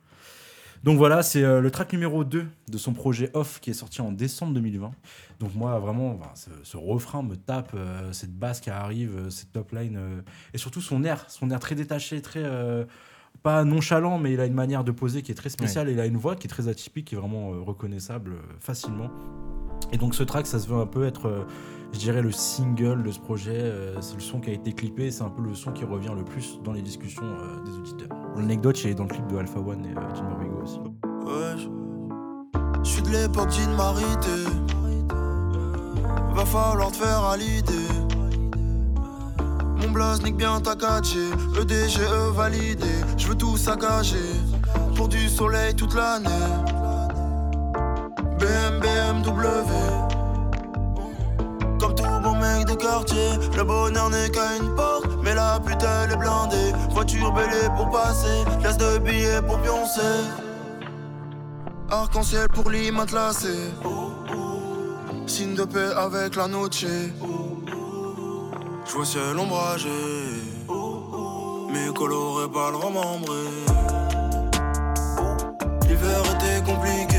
Donc 0.84 0.98
voilà, 0.98 1.22
c'est 1.22 1.44
euh, 1.44 1.62
le 1.62 1.70
track 1.70 1.94
numéro 1.94 2.24
2 2.24 2.48
de 2.70 2.78
son 2.78 2.94
projet 2.94 3.30
Off 3.34 3.60
qui 3.60 3.70
est 3.70 3.74
sorti 3.74 4.02
en 4.02 4.12
décembre 4.12 4.54
2020. 4.54 4.92
Donc 5.40 5.54
moi 5.54 5.78
vraiment, 5.80 6.20
ce, 6.34 6.50
ce 6.64 6.78
refrain 6.78 7.22
me 7.22 7.36
tape, 7.36 7.72
euh, 7.76 8.12
cette 8.14 8.34
basse 8.34 8.62
qui 8.62 8.72
arrive, 8.72 9.16
euh, 9.16 9.30
cette 9.30 9.52
top 9.52 9.72
line, 9.74 10.00
et 10.54 10.58
surtout 10.58 10.82
son 10.82 11.04
air, 11.04 11.26
son 11.30 11.52
air 11.52 11.60
très 11.60 11.76
détaché, 11.76 12.22
très... 12.22 12.44
pas 13.44 13.64
nonchalant, 13.64 14.18
mais 14.18 14.34
il 14.34 14.40
a 14.40 14.46
une 14.46 14.54
manière 14.54 14.84
de 14.84 14.92
poser 14.92 15.22
qui 15.22 15.32
est 15.32 15.36
très 15.36 15.50
spéciale, 15.50 15.90
et 15.90 15.94
il 15.94 16.00
a 16.00 16.06
une 16.06 16.18
voix 16.18 16.36
qui 16.36 16.48
est 16.48 16.50
très 16.50 16.68
atypique, 16.68 17.08
qui 17.08 17.16
est 17.16 17.18
vraiment 17.18 17.52
reconnaissable 17.64 18.38
facilement. 18.60 19.10
Et 19.92 19.98
donc 19.98 20.16
ce 20.16 20.24
track, 20.24 20.48
ça 20.48 20.60
se 20.60 20.68
veut 20.68 20.78
un 20.78 20.86
peu 20.86 21.06
être, 21.06 21.28
euh, 21.28 21.44
je 21.92 22.00
dirais, 22.00 22.22
le 22.22 22.32
single 22.32 23.04
de 23.04 23.12
ce 23.12 23.20
projet. 23.20 23.52
euh, 23.56 24.00
c'est 24.00 24.16
le 24.16 24.22
son 24.22 24.40
qui 24.40 24.50
a 24.50 24.54
été 24.54 24.72
clippé, 24.74 25.12
c'est 25.12 25.24
un 25.24 25.30
peu 25.30 25.42
le 25.42 25.54
son 25.54 25.72
qui 25.72 25.84
revient 25.84 26.14
le 26.16 26.24
plus 26.24 26.60
dans 26.64 26.72
les 26.72 26.82
discussions 26.82 27.24
euh, 27.26 27.64
des 27.66 27.78
auditeurs. 27.78 28.10
L'anecdote, 28.38 28.82
il 28.84 28.92
est 28.92 28.96
dans 28.96 29.04
le 29.04 29.10
clip 29.10 29.28
de 29.28 29.38
Alpha 29.38 29.60
One 29.60 29.86
et 29.86 29.94
Jim 30.16 30.24
Borbigo 30.30 30.62
aussi. 30.64 30.80
Ouais, 31.26 31.58
je 32.84 32.90
suis 32.90 33.02
de 33.02 33.10
l'époque 33.10 33.50
d'une 33.50 33.76
marité. 33.76 34.46
Va 36.34 36.46
falloir 36.46 36.92
te 36.92 36.98
faire 36.98 37.24
à 37.26 37.36
l'idée. 37.36 37.74
Mon 39.82 39.92
blaze 39.92 40.24
nique 40.24 40.38
bien 40.38 40.60
ta 40.62 40.76
catché. 40.76 41.20
EDGE 41.60 42.00
validé. 42.34 42.86
Je 43.18 43.28
veux 43.28 43.36
tout 43.36 43.58
saccager. 43.58 44.16
Pour 44.96 45.10
du 45.10 45.28
soleil 45.28 45.76
toute 45.76 45.94
l'année. 45.94 46.30
BM, 48.42 48.80
BMW. 48.80 49.72
Comme 51.80 51.96
tout 51.96 52.20
bon 52.24 52.36
mec 52.36 52.66
de 52.66 52.74
quartier, 52.74 53.30
le 53.56 53.64
bonheur 53.64 54.10
n'est 54.10 54.30
qu'à 54.30 54.58
une 54.58 54.76
porte, 54.76 55.06
mais 55.24 55.36
la 55.36 55.60
pute 55.64 55.84
elle 55.84 56.12
est 56.12 56.18
blindée. 56.18 56.74
Voiture 56.90 57.32
bêlée 57.34 57.70
pour 57.76 57.90
passer, 57.92 58.44
laisse 58.64 58.78
de 58.78 58.98
billets 58.98 59.42
pour 59.48 59.60
pioncer. 59.62 60.26
Arc-en-ciel 61.92 62.48
pour 62.50 62.70
lit 62.72 62.92
matelassé. 62.92 63.54
Signe 65.28 65.56
de 65.56 65.66
paix 65.66 65.92
avec 65.96 66.36
la 66.36 66.48
noche. 66.48 66.86
Je 68.86 68.92
vois 68.94 69.06
ciel 69.06 69.38
ombragé, 69.38 69.90
mais 71.72 71.94
coloré 71.94 72.50
par 72.50 72.72
le 72.72 72.78
remembré. 72.78 73.44
L'hiver 75.88 76.22
était 76.36 76.62
compliqué, 76.66 77.11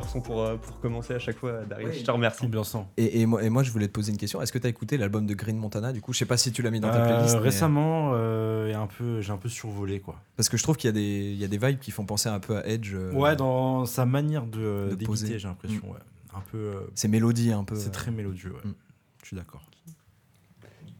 cool, 0.00 0.06
euh, 0.06 0.08
meilleur 0.08 0.08
son 0.08 0.20
pour, 0.20 0.42
euh, 0.42 0.56
pour 0.56 0.80
commencer 0.80 1.14
à 1.14 1.18
chaque 1.18 1.36
fois, 1.38 1.64
Darius. 1.68 1.88
Oui. 1.90 1.98
Je 2.00 2.04
te 2.04 2.10
remercie. 2.10 2.44
Ambiançant. 2.44 2.90
Et, 2.96 3.20
et 3.20 3.26
moi, 3.26 3.42
et 3.42 3.50
moi, 3.50 3.62
je 3.62 3.70
voulais 3.70 3.86
te 3.88 3.92
poser 3.92 4.12
une 4.12 4.18
question. 4.18 4.40
Est-ce 4.42 4.52
que 4.52 4.58
tu 4.58 4.66
as 4.66 4.70
écouté 4.70 4.96
l'album 4.98 5.26
de 5.26 5.34
Green 5.34 5.56
Montana 5.56 5.92
Du 5.92 6.00
coup, 6.00 6.12
je 6.12 6.18
sais 6.18 6.26
pas 6.26 6.36
si 6.36 6.52
tu 6.52 6.62
l'as 6.62 6.70
mis 6.70 6.80
dans 6.80 6.90
ta 6.90 7.02
Euh, 7.02 7.06
playlist. 7.14 7.34
mais- 7.36 7.40
récemment, 7.40 8.12
euh, 8.14 8.68
et 8.68 8.74
un 8.74 8.86
peu, 8.86 9.20
j'ai 9.20 9.32
un 9.32 9.36
peu 9.36 9.48
survolé 9.48 10.00
quoi. 10.00 10.16
Parce 10.36 10.48
que 10.48 10.56
je 10.56 10.62
trouve 10.62 10.76
qu'il 10.76 10.88
y, 10.88 10.92
a 10.92 10.92
des- 10.92 11.30
il 11.32 11.38
y 11.38 11.44
a 11.44 11.48
des 11.48 11.58
vibes 11.58 11.78
qui 11.78 11.90
font 11.90 12.04
penser 12.06 12.28
un 12.28 12.40
peu 12.40 12.56
à 12.58 12.66
Edge. 12.66 12.92
euh, 12.94 13.12
Ouais, 13.12 13.36
dans 13.36 13.84
sa 13.86 14.06
manière 14.06 14.46
de, 14.46 14.58
euh, 14.60 14.94
de 14.96 15.04
poser. 15.04 15.38
j'ai 15.38 15.48
l'impression. 15.48 15.80
Ouais. 15.90 15.98
Un 16.34 16.40
peu. 16.52 16.58
euh, 16.58 16.80
Ces 16.94 17.08
mélodies 17.08 17.52
un 17.52 17.64
peu. 17.64 17.74
c'est 17.74 17.88
euh, 17.88 17.92
très 17.92 18.10
mélodieux. 18.10 18.52
Ouais. 18.52 18.70
Mm. 18.70 18.74
Je 19.22 19.26
suis 19.28 19.36
d'accord. 19.36 19.62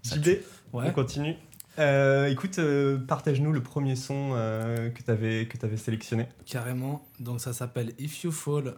JB, 0.04 0.26
Ouais. 0.72 0.84
on 0.88 0.90
continue. 0.92 1.34
Euh, 1.78 2.26
écoute, 2.26 2.58
euh, 2.58 2.98
partage-nous 2.98 3.52
le 3.52 3.62
premier 3.62 3.94
son 3.94 4.30
euh, 4.34 4.90
que 4.90 5.02
tu 5.02 5.10
avais, 5.10 5.46
que 5.46 5.64
avais 5.64 5.76
sélectionné. 5.76 6.26
Carrément. 6.44 7.06
Donc 7.20 7.40
ça 7.40 7.52
s'appelle 7.52 7.92
If 7.98 8.24
You 8.24 8.32
Fall 8.32 8.74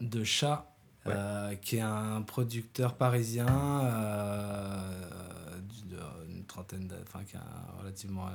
de 0.00 0.24
Chat, 0.24 0.64
Ouais. 1.06 1.14
euh, 1.16 1.54
qui 1.54 1.76
est 1.76 1.80
un 1.80 2.20
producteur 2.22 2.94
parisien 2.94 3.46
euh, 3.48 4.90
d'une 5.88 6.44
trentaine, 6.44 6.90
enfin 7.02 7.20
qui 7.24 7.36
est 7.36 7.38
un 7.38 7.78
relativement 7.80 8.26
euh, 8.26 8.30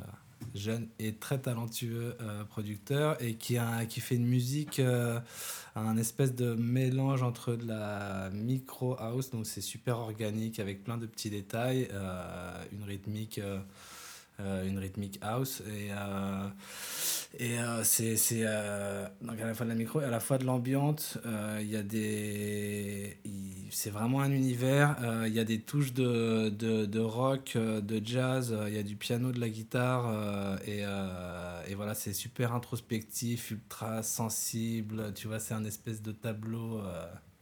jeune 0.55 0.87
et 0.97 1.13
très 1.15 1.37
talentueux 1.39 2.15
producteur 2.49 3.21
et 3.21 3.35
qui 3.35 3.57
a 3.57 3.85
qui 3.85 3.99
fait 4.01 4.15
une 4.15 4.25
musique, 4.25 4.81
un 5.75 5.97
espèce 5.97 6.33
de 6.35 6.53
mélange 6.53 7.21
entre 7.23 7.55
de 7.55 7.65
la 7.67 8.29
micro 8.31 8.97
house, 8.99 9.29
donc 9.29 9.45
c'est 9.45 9.61
super 9.61 9.99
organique 9.99 10.59
avec 10.59 10.83
plein 10.83 10.97
de 10.97 11.05
petits 11.05 11.29
détails, 11.29 11.87
une 12.73 12.83
rythmique. 12.83 13.39
Euh, 14.39 14.67
une 14.67 14.79
rythmique 14.79 15.19
house 15.21 15.61
et, 15.61 15.91
euh, 15.91 16.47
et 17.37 17.59
euh, 17.59 17.83
c'est 17.83 18.15
donc 19.21 19.39
à 19.39 19.45
la 19.45 19.53
fois 19.53 19.65
de 19.65 19.69
la 19.69 19.75
micro 19.75 20.01
et 20.01 20.05
à 20.05 20.09
la 20.09 20.19
fois 20.19 20.39
de 20.39 20.43
l'ambiance 20.43 21.19
il 21.59 21.67
y 21.67 21.75
a 21.75 21.83
des 21.83 23.19
c'est 23.69 23.91
vraiment 23.91 24.21
un 24.21 24.31
univers 24.31 24.97
il 25.27 25.33
y 25.33 25.39
a 25.39 25.43
des 25.43 25.59
touches 25.59 25.93
de, 25.93 26.49
de, 26.49 26.87
de 26.87 26.99
rock 26.99 27.55
de 27.55 28.01
jazz 28.03 28.57
il 28.67 28.73
y 28.73 28.79
a 28.79 28.83
du 28.83 28.95
piano 28.95 29.31
de 29.31 29.39
la 29.39 29.49
guitare 29.49 30.59
et, 30.65 30.79
et 30.79 31.75
voilà 31.75 31.93
c'est 31.93 32.13
super 32.13 32.55
introspectif 32.55 33.51
ultra 33.51 34.01
sensible 34.01 35.13
tu 35.13 35.27
vois 35.27 35.37
c'est 35.37 35.53
un 35.53 35.65
espèce 35.65 36.01
de 36.01 36.11
tableau 36.11 36.81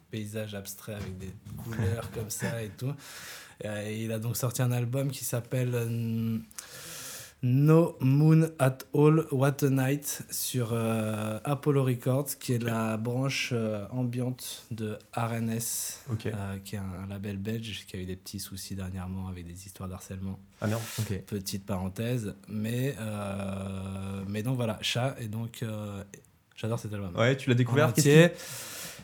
paysage 0.09 0.55
abstrait 0.55 0.95
avec 0.95 1.17
des 1.17 1.33
couleurs 1.63 2.11
comme 2.11 2.29
ça 2.29 2.61
et 2.61 2.69
tout 2.77 2.93
il 3.63 4.11
a 4.11 4.19
donc 4.19 4.37
sorti 4.37 4.61
un 4.61 4.71
album 4.71 5.09
qui 5.11 5.23
s'appelle 5.25 5.71
euh, 5.73 6.37
No 7.43 7.97
Moon 8.01 8.49
at 8.59 8.77
All, 8.93 9.25
What 9.31 9.63
a 9.63 9.69
Night 9.69 10.21
sur 10.29 10.69
euh, 10.73 11.39
Apollo 11.43 11.83
Records, 11.85 12.37
qui 12.39 12.53
est 12.53 12.63
la 12.63 12.97
branche 12.97 13.49
euh, 13.51 13.85
ambiante 13.89 14.65
de 14.69 14.99
RNS, 15.15 15.97
euh, 16.27 16.57
qui 16.63 16.75
est 16.75 16.79
un, 16.79 16.83
un 17.03 17.07
label 17.09 17.37
belge 17.37 17.85
qui 17.87 17.97
a 17.97 17.99
eu 17.99 18.05
des 18.05 18.15
petits 18.15 18.39
soucis 18.39 18.75
dernièrement 18.75 19.27
avec 19.27 19.47
des 19.47 19.65
histoires 19.65 19.89
d'harcèlement. 19.89 20.39
Ah 20.61 20.67
merde. 20.67 20.81
Petite 21.25 21.65
parenthèse. 21.65 22.35
Mais, 22.47 22.95
euh, 22.99 24.21
mais 24.27 24.43
donc 24.43 24.55
voilà, 24.55 24.77
chat. 24.81 25.15
Et 25.19 25.27
donc, 25.27 25.63
euh, 25.63 26.03
j'adore 26.55 26.77
cet 26.77 26.93
album 26.93 27.15
Ouais, 27.15 27.35
tu 27.35 27.49
l'as 27.49 27.55
découvert 27.55 27.87
entier. 27.89 28.29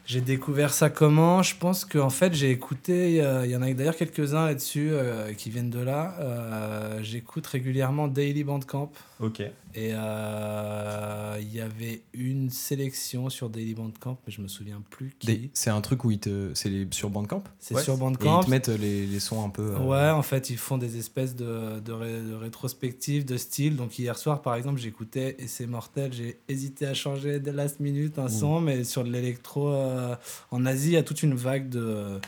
J'ai 0.07 0.21
découvert 0.21 0.71
ça 0.73 0.89
comment? 0.89 1.43
Je 1.43 1.53
pense 1.57 1.83
qu'en 1.83 2.09
fait, 2.09 2.33
j'ai 2.33 2.49
écouté, 2.49 3.21
euh, 3.21 3.45
il 3.45 3.51
y 3.51 3.57
en 3.57 3.61
a 3.61 3.73
d'ailleurs 3.73 3.97
quelques-uns 3.97 4.45
là-dessus 4.45 4.87
euh, 4.91 5.33
qui 5.33 5.49
viennent 5.49 5.69
de 5.69 5.79
là. 5.81 6.15
Euh, 6.21 6.99
J'écoute 7.03 7.45
régulièrement 7.45 8.07
Daily 8.07 8.45
Bandcamp. 8.45 8.89
Ok. 9.19 9.41
Et 9.75 9.91
euh, 9.93 11.37
il 11.41 11.53
y 11.53 11.59
avait 11.59 12.01
une 12.13 12.49
sélection 12.49 13.29
sur 13.29 13.49
Daily 13.49 13.73
Bandcamp, 13.75 14.17
mais 14.25 14.31
je 14.33 14.41
me 14.41 14.47
souviens 14.47 14.81
plus 14.89 15.13
qui. 15.19 15.51
C'est 15.53 15.69
un 15.69 15.81
truc 15.81 16.03
où 16.05 16.11
ils 16.11 16.19
te. 16.19 16.51
C'est 16.53 16.91
sur 16.93 17.09
Bandcamp? 17.09 17.43
C'est 17.59 17.75
Ouais, 17.75 17.83
sur 17.83 17.93
Et 17.93 17.97
ils 17.97 17.99
Bandcamp. 17.99 18.43
te 18.43 18.49
mettent 18.49 18.69
les, 18.69 19.05
les 19.05 19.19
sons 19.19 19.43
un 19.45 19.49
peu. 19.49 19.73
euh, 19.75 19.79
Ouais, 19.79 20.09
en 20.09 20.23
fait, 20.23 20.49
ils 20.49 20.57
font 20.57 20.77
des 20.77 20.97
espèces 20.97 21.35
de, 21.35 21.79
de, 21.79 21.91
ré- 21.91 22.21
de 22.21 22.33
rétrospectives 22.33 23.25
de 23.25 23.37
style. 23.37 23.75
Donc, 23.75 23.99
hier 23.99 24.17
soir, 24.17 24.41
par 24.41 24.55
exemple, 24.55 24.79
j'écoutais 24.79 25.35
Et 25.39 25.47
c'est 25.47 25.67
mortel. 25.67 26.13
J'ai 26.13 26.39
hésité 26.47 26.85
à 26.87 26.93
changer 26.93 27.39
de 27.39 27.51
last 27.51 27.79
minute 27.79 28.17
un 28.19 28.25
Ouh. 28.27 28.29
son, 28.29 28.61
mais 28.61 28.83
sur 28.83 29.03
de 29.03 29.11
l'électro. 29.11 29.67
Euh, 29.97 30.15
en 30.51 30.65
Asie, 30.65 30.89
il 30.89 30.93
y 30.93 30.97
a 30.97 31.03
toute 31.03 31.23
une 31.23 31.33
vague 31.35 31.69
de. 31.69 32.19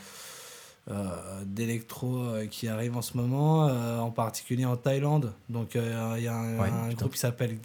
euh, 0.91 1.43
d'électro 1.45 2.17
euh, 2.17 2.47
qui 2.47 2.67
arrive 2.67 2.97
en 2.97 3.03
ce 3.03 3.15
moment, 3.15 3.67
euh, 3.69 3.99
en 3.99 4.09
particulier 4.09 4.65
en 4.65 4.75
Thaïlande. 4.75 5.33
Donc 5.47 5.75
il 5.75 5.81
y 6.23 6.27
a 6.27 6.33
un, 6.35 6.57
Ouais, 6.59 6.69
un 6.69 6.89
groupe 6.93 7.13
qui 7.13 7.19
s'appelle 7.19 7.57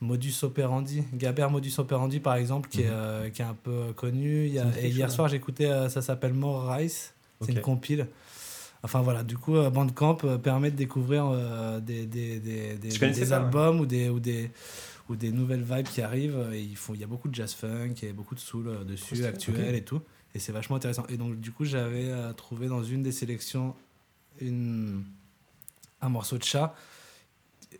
Modus 0.00 0.34
Operandi, 0.42 1.04
Gaber 1.14 1.48
Modus 1.50 1.74
Operandi 1.78 2.18
par 2.20 2.34
exemple, 2.36 2.68
qui, 2.68 2.82
est, 2.82 2.90
Mhm. 2.90 3.30
qui 3.32 3.42
est 3.42 3.44
un 3.44 3.56
peu 3.62 3.92
connu. 3.94 4.48
Y 4.48 4.58
a- 4.58 4.66
et 4.80 4.88
hier 4.88 5.10
soir 5.10 5.28
j'écoutais, 5.28 5.68
ça 5.88 6.02
s'appelle 6.02 6.34
More 6.34 6.68
Rice, 6.72 7.14
c'est 7.40 7.52
une 7.52 7.60
compile. 7.60 8.06
Enfin 8.84 9.00
voilà, 9.00 9.22
du 9.22 9.36
coup, 9.38 9.54
Bandcamp 9.70 10.16
permet 10.42 10.72
de 10.72 10.76
découvrir 10.76 11.30
des, 11.80 12.04
des, 12.06 12.40
des, 12.40 12.74
des, 12.74 12.98
pas, 12.98 13.06
ouais. 13.06 13.32
albums 13.32 13.78
ou, 13.80 13.86
des, 13.86 14.08
ou, 14.08 14.18
des, 14.18 14.50
ou 15.08 15.16
des 15.16 15.32
nouvelles 15.32 15.62
vibes 15.62 15.86
qui 15.88 16.00
arrivent. 16.02 16.36
euh, 16.36 16.52
Et 16.52 16.62
ils 16.62 16.76
font, 16.76 16.94
il 16.94 17.00
y 17.00 17.04
a 17.04 17.06
beaucoup 17.06 17.28
de 17.28 17.34
jazz 17.34 17.52
funk 17.54 17.94
et 18.02 18.12
beaucoup 18.12 18.34
de 18.34 18.40
soul 18.40 18.68
euh, 18.68 18.84
dessus, 18.84 19.24
actuel 19.24 19.74
et 19.74 19.84
tout. 19.84 20.00
Et 20.34 20.38
c'est 20.38 20.52
vachement 20.52 20.76
intéressant. 20.76 21.04
Et 21.08 21.16
donc, 21.16 21.38
du 21.40 21.52
coup, 21.52 21.64
j'avais 21.64 22.08
euh, 22.10 22.32
trouvé 22.32 22.66
dans 22.68 22.82
une 22.82 23.02
des 23.02 23.12
sélections 23.12 23.74
une, 24.40 25.04
un 26.00 26.08
morceau 26.08 26.38
de 26.38 26.44
chat. 26.44 26.74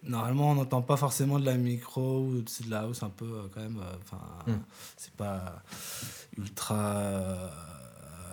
Normalement, 0.03 0.51
on 0.51 0.55
n'entend 0.57 0.83
pas 0.83 0.97
forcément 0.97 1.39
de 1.39 1.45
la 1.47 1.57
micro 1.57 2.21
ou 2.27 2.43
de 2.43 2.71
la 2.71 2.81
house 2.81 3.03
un 3.03 3.09
peu 3.11 3.25
euh, 3.25 3.43
quand 3.55 3.61
même. 3.61 3.79
euh, 3.79 3.95
Enfin, 4.03 4.21
Mm. 4.47 4.61
c'est 4.97 5.13
pas 5.15 5.63
ultra 6.37 7.51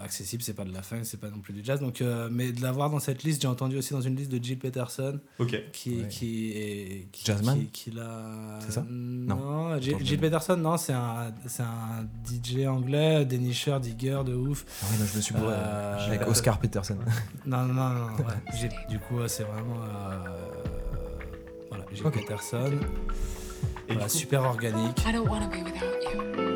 accessible, 0.03 0.41
c'est 0.43 0.53
pas 0.53 0.63
de 0.65 0.73
la 0.73 0.81
funk, 0.81 1.01
c'est 1.03 1.19
pas 1.19 1.29
non 1.29 1.39
plus 1.39 1.53
du 1.53 1.63
jazz. 1.63 1.79
Donc, 1.79 2.01
euh, 2.01 2.29
mais 2.31 2.51
de 2.51 2.61
l'avoir 2.61 2.89
dans 2.89 2.99
cette 2.99 3.23
liste, 3.23 3.41
j'ai 3.41 3.47
entendu 3.47 3.77
aussi 3.77 3.93
dans 3.93 4.01
une 4.01 4.15
liste 4.15 4.31
de 4.31 4.43
Jill 4.43 4.57
Peterson 4.59 5.19
Ok. 5.39 5.55
qui, 5.71 6.01
Ouais. 6.01 6.07
qui 6.07 6.51
est. 6.51 7.07
Qui, 7.11 7.25
Jazzman 7.25 7.57
qui, 7.59 7.65
qui 7.67 7.91
l'a- 7.91 8.59
C'est 8.61 8.71
ça 8.73 8.85
Non, 8.89 9.79
Jill, 9.79 10.19
Peterson, 10.19 10.57
non, 10.57 10.77
c'est 10.77 10.93
un, 10.93 11.33
c'est 11.47 11.63
un 11.63 12.07
DJ 12.25 12.65
anglais, 12.67 13.25
dénicheur, 13.25 13.79
digger 13.79 14.21
de 14.25 14.33
ouf. 14.35 14.65
Ah 14.81 14.85
oui, 14.91 14.97
non, 14.99 15.05
je 15.11 15.17
me 15.17 15.21
suis 15.21 15.33
bourré. 15.33 15.53
Euh, 15.55 16.07
Avec 16.07 16.27
Oscar 16.27 16.59
Peterson. 16.59 16.97
Non, 17.45 17.65
non, 17.65 17.73
non, 17.73 17.89
non, 17.89 18.15
ouais. 18.17 18.23
J'ai- 18.59 18.69
Du 18.89 18.99
coup, 18.99 19.15
c'est 19.27 19.43
vraiment. 19.43 19.81
euh, 19.83 20.17
voilà, 21.69 21.85
Jill 21.93 22.05
Ok. 22.05 22.13
Peterson. 22.19 22.71
Et 23.87 23.93
Voilà, 23.93 24.07
super 24.09 24.43
organique. 24.43 24.99
I 25.07 25.13
don't 25.13 25.27
want 25.27 25.41
to 25.41 25.49
be 25.49 25.63
without 25.63 26.13
you. 26.13 26.48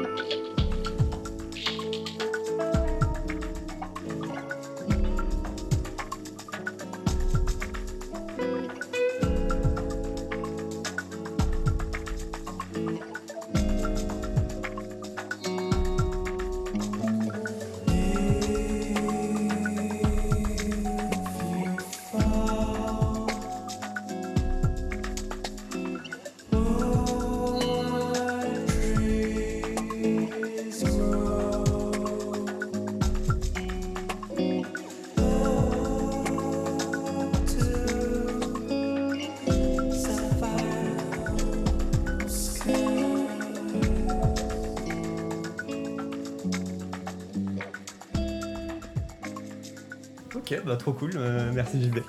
Ok, 50.57 50.65
bah 50.65 50.75
trop 50.77 50.93
cool, 50.93 51.11
euh, 51.15 51.51
merci 51.53 51.81
JB. 51.81 51.99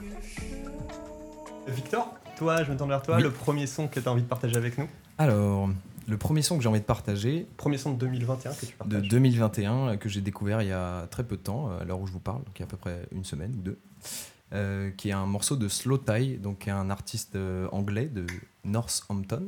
Victor, 1.69 2.15
toi, 2.37 2.63
je 2.63 2.71
me 2.73 2.77
tourne 2.77 2.91
vers 2.91 3.03
toi, 3.03 3.17
Oui. 3.17 3.23
le 3.23 3.31
premier 3.31 3.67
son 3.67 3.89
que 3.89 4.01
tu 4.01 4.09
as 4.09 4.13
envie 4.13 4.23
de 4.23 4.29
partager 4.29 4.57
avec 4.57 4.77
nous 4.79 4.87
Alors, 5.19 5.69
le 6.07 6.17
premier 6.19 6.43
son 6.43 6.57
que 6.57 6.63
j'ai 6.63 6.69
envie 6.69 6.81
de 6.81 6.85
partager, 6.85 7.47
Premier 7.57 7.79
son 7.79 7.93
de 7.93 7.99
2021 7.99 8.53
que 8.53 8.61
tu 8.61 8.67
de 8.67 8.73
partages. 8.73 9.09
2021 9.09 9.73
euh, 9.75 9.97
que 9.97 10.09
j'ai 10.09 10.21
découvert 10.21 10.61
il 10.63 10.69
y 10.69 10.73
a 10.73 11.07
très 11.11 11.25
peu 11.25 11.37
de 11.37 11.43
temps, 11.43 11.71
euh, 11.71 11.81
à 11.81 11.85
l'heure 11.85 12.01
où 12.01 12.07
je 12.07 12.13
vous 12.13 12.21
parle, 12.21 12.39
donc 12.45 12.53
il 12.57 12.61
y 12.61 12.63
a 12.63 12.67
à 12.67 12.69
peu 12.69 12.77
près 12.77 13.07
une 13.13 13.25
semaine 13.25 13.53
ou 13.59 13.63
deux, 13.63 13.79
euh, 14.53 14.91
qui 14.97 15.09
est 15.09 15.13
un 15.13 15.27
morceau 15.27 15.57
de 15.57 15.69
Slow 15.69 15.99
Tie, 15.99 16.37
donc 16.37 16.61
qui 16.61 16.69
est 16.69 16.73
un 16.73 16.91
artiste 16.91 17.37
euh, 17.37 17.67
anglais 17.73 18.07
de 18.07 18.27
Northampton. 18.65 19.45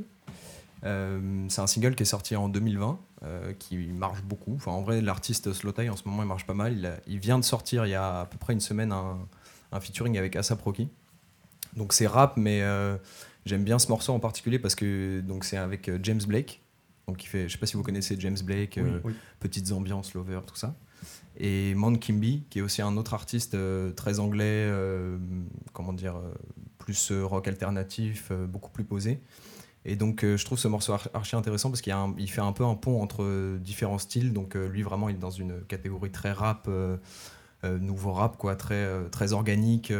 Euh, 0.84 1.44
c'est 1.48 1.60
un 1.60 1.66
single 1.66 1.94
qui 1.94 2.02
est 2.04 2.06
sorti 2.06 2.34
en 2.36 2.48
2020, 2.48 2.98
euh, 3.22 3.52
qui 3.54 3.76
marche 3.76 4.22
beaucoup. 4.22 4.54
Enfin, 4.56 4.72
en 4.72 4.82
vrai, 4.82 5.00
l'artiste 5.00 5.52
Slow 5.52 5.72
Tie 5.72 5.88
en 5.88 5.96
ce 5.96 6.02
moment 6.06 6.22
il 6.22 6.26
marche 6.28 6.46
pas 6.46 6.54
mal. 6.54 6.76
Il, 6.76 6.86
a- 6.86 6.98
il 7.06 7.18
vient 7.18 7.38
de 7.38 7.44
sortir 7.44 7.86
il 7.86 7.90
y 7.90 7.94
a 7.94 8.20
à 8.20 8.26
peu 8.26 8.36
près 8.38 8.52
une 8.52 8.60
semaine 8.60 8.92
un, 8.92 9.18
un 9.72 9.80
featuring 9.80 10.18
avec 10.18 10.36
Asap 10.36 10.60
Rocky. 10.62 10.88
Donc 11.74 11.92
c'est 11.92 12.06
rap, 12.06 12.36
mais 12.36 12.62
euh, 12.62 12.96
j'aime 13.44 13.64
bien 13.64 13.78
ce 13.78 13.88
morceau 13.88 14.12
en 14.12 14.20
particulier 14.20 14.58
parce 14.58 14.74
que 14.74 15.20
donc 15.20 15.44
c'est 15.44 15.56
avec 15.58 15.88
euh, 15.88 15.98
James 16.02 16.20
Blake. 16.26 16.62
Donc 17.08 17.22
il 17.22 17.26
fait, 17.28 17.48
je 17.48 17.52
sais 17.52 17.58
pas 17.58 17.66
si 17.66 17.76
vous 17.76 17.82
connaissez 17.82 18.16
James 18.18 18.36
Blake, 18.42 18.80
Oui. 19.04 19.14
petites 19.40 19.70
ambiances, 19.72 20.12
lover, 20.14 20.40
tout 20.46 20.56
ça. 20.56 20.74
Et 21.38 21.74
Man 21.74 21.98
Kimby, 21.98 22.44
qui 22.50 22.58
est 22.60 22.62
aussi 22.62 22.80
un 22.82 22.96
autre 22.96 23.12
artiste 23.14 23.54
euh, 23.54 23.92
très 23.92 24.18
anglais, 24.20 24.44
euh, 24.68 25.18
comment 25.72 25.92
dire, 25.92 26.16
euh, 26.16 26.32
plus 26.78 27.12
rock 27.12 27.46
alternatif, 27.46 28.32
beaucoup 28.48 28.70
plus 28.70 28.84
posé. 28.84 29.20
Et 29.88 29.94
donc 29.94 30.24
euh, 30.24 30.36
je 30.36 30.44
trouve 30.44 30.58
ce 30.58 30.66
morceau 30.66 30.92
ar- 30.94 31.08
archi 31.14 31.36
intéressant 31.36 31.70
parce 31.70 31.80
qu'il 31.80 32.30
fait 32.30 32.40
un 32.40 32.52
peu 32.52 32.64
un 32.64 32.74
pont 32.74 33.00
entre 33.00 33.56
différents 33.58 33.98
styles. 33.98 34.32
Donc 34.32 34.56
euh, 34.56 34.66
lui 34.66 34.82
vraiment 34.82 35.08
il 35.08 35.14
est 35.14 35.20
dans 35.20 35.30
une 35.30 35.62
catégorie 35.62 36.10
très 36.10 36.32
rap, 36.32 36.66
euh, 36.68 36.98
nouveau 37.62 38.12
rap, 38.12 38.36
quoi, 38.36 38.56
très, 38.56 38.86
très 39.10 39.32
organique. 39.32 39.92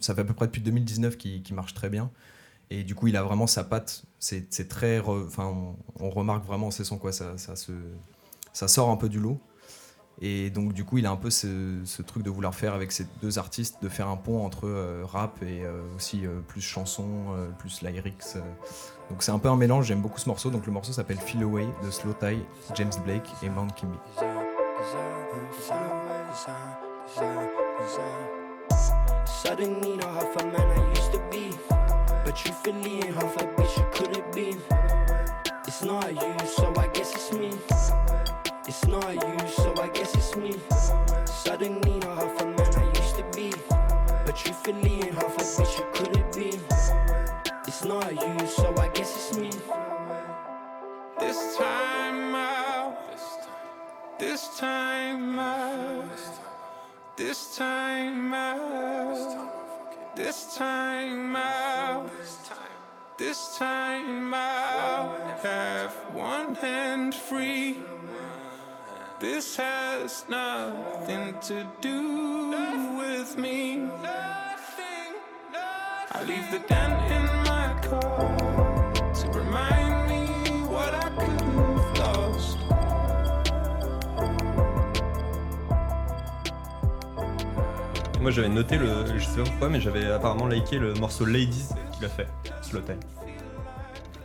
ça 0.00 0.14
fait 0.14 0.20
à 0.20 0.24
peu 0.24 0.34
près 0.34 0.46
depuis 0.46 0.62
2019 0.62 1.16
qu'il 1.16 1.54
marche 1.54 1.74
très 1.74 1.88
bien. 1.88 2.10
Et 2.70 2.84
du 2.84 2.94
coup, 2.94 3.08
il 3.08 3.16
a 3.16 3.22
vraiment 3.22 3.46
sa 3.46 3.64
patte. 3.64 4.04
C'est 4.18 4.68
très. 4.68 5.00
Enfin, 5.00 5.74
on, 5.98 6.10
remarque 6.10 6.46
vraiment 6.46 6.70
ses 6.70 6.84
sons, 6.84 6.98
quoi. 6.98 7.12
Ça 7.12 8.68
sort 8.68 8.90
un 8.90 8.96
peu 8.96 9.08
du 9.08 9.18
lot. 9.18 9.40
Et 10.22 10.50
donc, 10.50 10.74
du 10.74 10.84
coup, 10.84 10.98
il 10.98 11.06
a 11.06 11.10
un 11.10 11.16
peu 11.16 11.30
ce, 11.30 12.02
truc 12.02 12.22
de 12.22 12.30
vouloir 12.30 12.54
faire 12.54 12.74
avec 12.74 12.92
ces 12.92 13.06
deux 13.22 13.38
artistes, 13.38 13.82
de 13.82 13.88
faire 13.88 14.08
un 14.08 14.16
pont 14.16 14.44
entre 14.44 14.66
euh, 14.66 15.02
rap 15.04 15.42
et 15.42 15.64
euh, 15.64 15.80
aussi 15.96 16.26
euh, 16.26 16.40
plus 16.46 16.60
chanson, 16.60 17.08
plus 17.58 17.80
lyrics. 17.82 18.36
Donc, 19.08 19.22
c'est 19.22 19.32
un 19.32 19.38
peu 19.38 19.48
un 19.48 19.56
mélange. 19.56 19.86
J'aime 19.86 20.02
beaucoup 20.02 20.18
ce 20.18 20.28
morceau. 20.28 20.50
Donc, 20.50 20.66
le 20.66 20.72
morceau 20.72 20.92
s'appelle 20.92 21.18
Feel 21.18 21.42
Away 21.42 21.66
de 21.84 21.90
Slow 21.90 22.12
Tie, 22.12 22.44
James 22.74 22.92
Blake 23.04 23.28
et 23.42 23.48
Mount 23.48 23.82
me. 23.82 23.96
It's 38.70 38.86
not 38.86 39.14
you, 39.14 39.29
me. 40.40 40.79
This 69.40 69.56
has 69.56 70.24
nothing 70.28 71.32
to 71.48 71.66
do 71.80 72.50
with 72.98 73.38
me. 73.38 73.88
I 76.12 76.22
leave 76.28 76.50
the 76.50 76.58
dent 76.68 77.10
in 77.10 77.24
my 77.48 77.72
car 77.80 78.92
to 78.92 79.28
remind 79.32 80.10
me 80.10 80.26
what 80.68 80.92
I 80.92 81.08
could 81.16 81.40
have 81.40 81.98
lost. 82.04 82.58
Moi 88.20 88.30
j'avais 88.30 88.50
noté 88.50 88.76
le. 88.76 89.06
Je 89.16 89.24
sais 89.24 89.38
pas 89.38 89.44
pourquoi, 89.44 89.70
mais 89.70 89.80
j'avais 89.80 90.04
apparemment 90.10 90.48
liké 90.48 90.78
le 90.78 90.92
morceau 90.92 91.24
Ladies 91.24 91.68
qu'il 91.94 92.04
a 92.04 92.10
fait, 92.10 92.28
Slow 92.60 92.82
Time. 92.82 93.00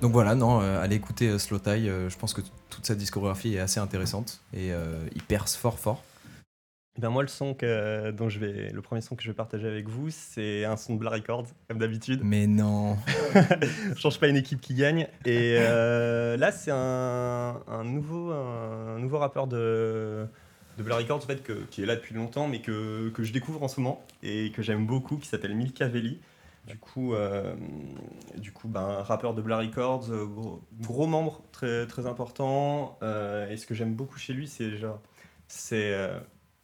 Donc 0.02 0.12
voilà, 0.12 0.36
non, 0.36 0.62
euh, 0.62 0.82
allez 0.82 0.96
écouter 0.98 1.30
euh, 1.30 1.38
Slow 1.40 1.60
Tie. 1.60 1.90
euh, 1.90 2.10
je 2.10 2.18
pense 2.18 2.34
que 2.34 2.42
toute 2.70 2.86
sa 2.86 2.96
discographie 2.96 3.56
est 3.56 3.60
assez 3.60 3.80
intéressante 3.80 4.42
et 4.54 4.72
euh, 4.72 5.08
il 5.16 5.24
perce 5.24 5.56
fort 5.56 5.80
fort. 5.80 6.04
Ben 7.00 7.10
moi 7.10 7.24
le 7.24 7.28
son 7.28 7.54
que, 7.54 8.12
dont 8.12 8.30
je 8.30 8.40
vais, 8.40 8.70
le 8.70 8.82
premier 8.82 9.02
son 9.02 9.16
que 9.16 9.24
je 9.24 9.28
vais 9.30 9.34
partager 9.34 9.68
avec 9.68 9.90
vous, 9.90 10.10
c'est 10.12 10.64
un 10.64 10.78
son 10.78 10.94
de 10.94 11.00
Black 11.00 11.14
Records, 11.14 11.48
comme 11.68 11.78
d'habitude. 11.78 12.22
Mais 12.24 12.48
non. 12.48 12.98
Je 13.96 14.00
change 14.00 14.18
pas 14.18 14.30
une 14.30 14.38
équipe 14.38 14.62
qui 14.62 14.76
gagne. 14.76 15.08
Et 15.26 15.56
là 15.58 16.52
c'est 16.54 16.72
un, 16.72 17.62
un 17.68 17.84
nouveau, 17.84 18.32
un, 18.32 18.98
nouveau 19.00 19.18
rappeur 19.18 19.48
de, 19.48 20.26
de 20.78 20.92
Records 20.92 21.18
en 21.18 21.20
fait, 21.28 21.44
que, 21.44 21.66
qui 21.70 21.84
est 21.84 21.86
là 21.86 21.96
depuis 21.98 22.16
longtemps, 22.16 22.48
mais 22.48 22.62
que, 22.62 23.10
que 23.10 23.24
je 23.24 23.34
découvre 23.34 23.62
en 23.62 23.68
ce 23.68 23.82
moment 23.82 24.02
et 24.24 24.52
que 24.52 24.62
j'aime 24.62 24.86
beaucoup, 24.86 25.18
qui 25.18 25.28
s'appelle 25.28 25.54
Milka 25.54 25.90
Veli. 25.90 26.22
Du 26.68 26.78
coup, 26.78 27.14
euh, 27.14 27.56
du 28.38 28.52
ben, 28.66 29.04
rappeur 29.04 29.36
de 29.36 29.42
Black 29.42 29.68
Records, 29.68 30.10
euh, 30.10 30.26
gros, 30.82 31.06
membre 31.06 31.44
très, 31.52 31.86
important. 32.08 32.98
euh, 33.04 33.50
et 33.50 33.58
ce 33.58 33.68
que 33.68 33.76
j'aime 33.76 33.94
beaucoup 33.94 34.18
chez 34.18 34.34
lui, 34.34 34.48
c'est 34.48 34.78
genre, 34.78 35.00
c'est 35.48 35.96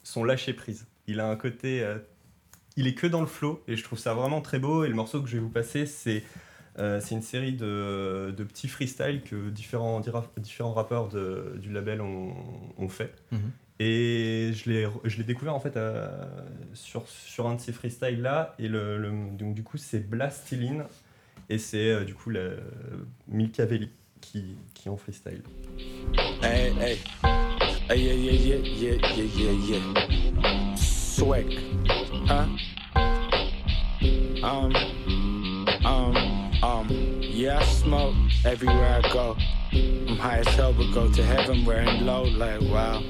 son 0.03 0.23
lâcher 0.23 0.53
prise. 0.53 0.87
Il 1.07 1.19
a 1.19 1.27
un 1.27 1.35
côté, 1.35 1.85
il 2.77 2.87
est 2.87 2.95
que 2.95 3.05
dans 3.05 3.21
le 3.21 3.27
flow 3.27 3.63
et 3.67 3.75
je 3.75 3.83
trouve 3.83 3.99
ça 3.99 4.13
vraiment 4.13 4.41
très 4.41 4.57
beau. 4.57 4.85
Et 4.85 4.87
le 4.87 4.95
morceau 4.95 5.21
que 5.21 5.27
je 5.27 5.33
vais 5.37 5.43
vous 5.43 5.49
passer, 5.49 5.85
c'est 5.85 6.23
une 6.77 7.21
série 7.21 7.53
de, 7.53 8.33
petits 8.37 8.69
freestyles 8.69 9.21
que 9.21 9.49
différents, 9.49 10.01
rappeurs 10.73 11.09
du 11.09 11.71
label 11.71 12.01
ont, 12.01 12.33
ont 12.77 12.89
fait. 12.89 13.13
Mhm. 13.31 13.51
Et 13.83 14.51
je 14.53 14.69
l'ai 15.17 15.23
découvert 15.23 15.55
en 15.55 15.59
fait 15.59 15.75
euh, 15.75 16.07
sur, 16.75 17.07
sur 17.07 17.47
un 17.47 17.55
de 17.55 17.59
ces 17.61 17.71
freestyles 17.71 18.21
là. 18.21 18.53
Et 18.59 18.67
le, 18.67 18.99
le- 18.99 19.09
donc 19.35 19.55
du 19.55 19.63
coup, 19.63 19.77
c'est 19.77 20.07
Blastiline 20.07 20.83
et 21.49 21.57
c'est 21.57 21.89
euh, 21.89 22.03
du 22.03 22.13
coup 22.13 22.29
le, 22.29 22.59
Milka 23.27 23.65
Veli 23.65 23.89
qui, 24.21 24.55
qui 24.75 24.87
en 24.87 24.97
freestyle. 24.97 25.41
Hey, 26.43 26.71
hey. 26.79 26.97
Hey, 27.89 27.99
yeah, 28.03 28.13
yeah, 28.13 28.57
yeah, 28.57 28.95
yeah, 29.15 29.23
yeah, 29.35 29.51
yeah. 29.67 30.75
Swag. 30.75 31.47
Huh? 32.27 32.45
Um, 34.43 34.75
um, 35.83 36.15
um, 36.63 36.87
yeah, 37.19 37.57
I 37.59 37.65
smoke 37.65 38.13
everywhere 38.45 39.01
I 39.03 39.09
go. 39.11 39.35
I'm 39.73 40.17
high 40.17 40.39
as 40.45 40.47
hell, 40.55 40.71
but 40.71 40.91
go 40.93 41.11
to 41.11 41.23
heaven 41.23 41.65
wearing 41.65 42.05
low, 42.05 42.25
like 42.25 42.61
wow. 42.61 43.01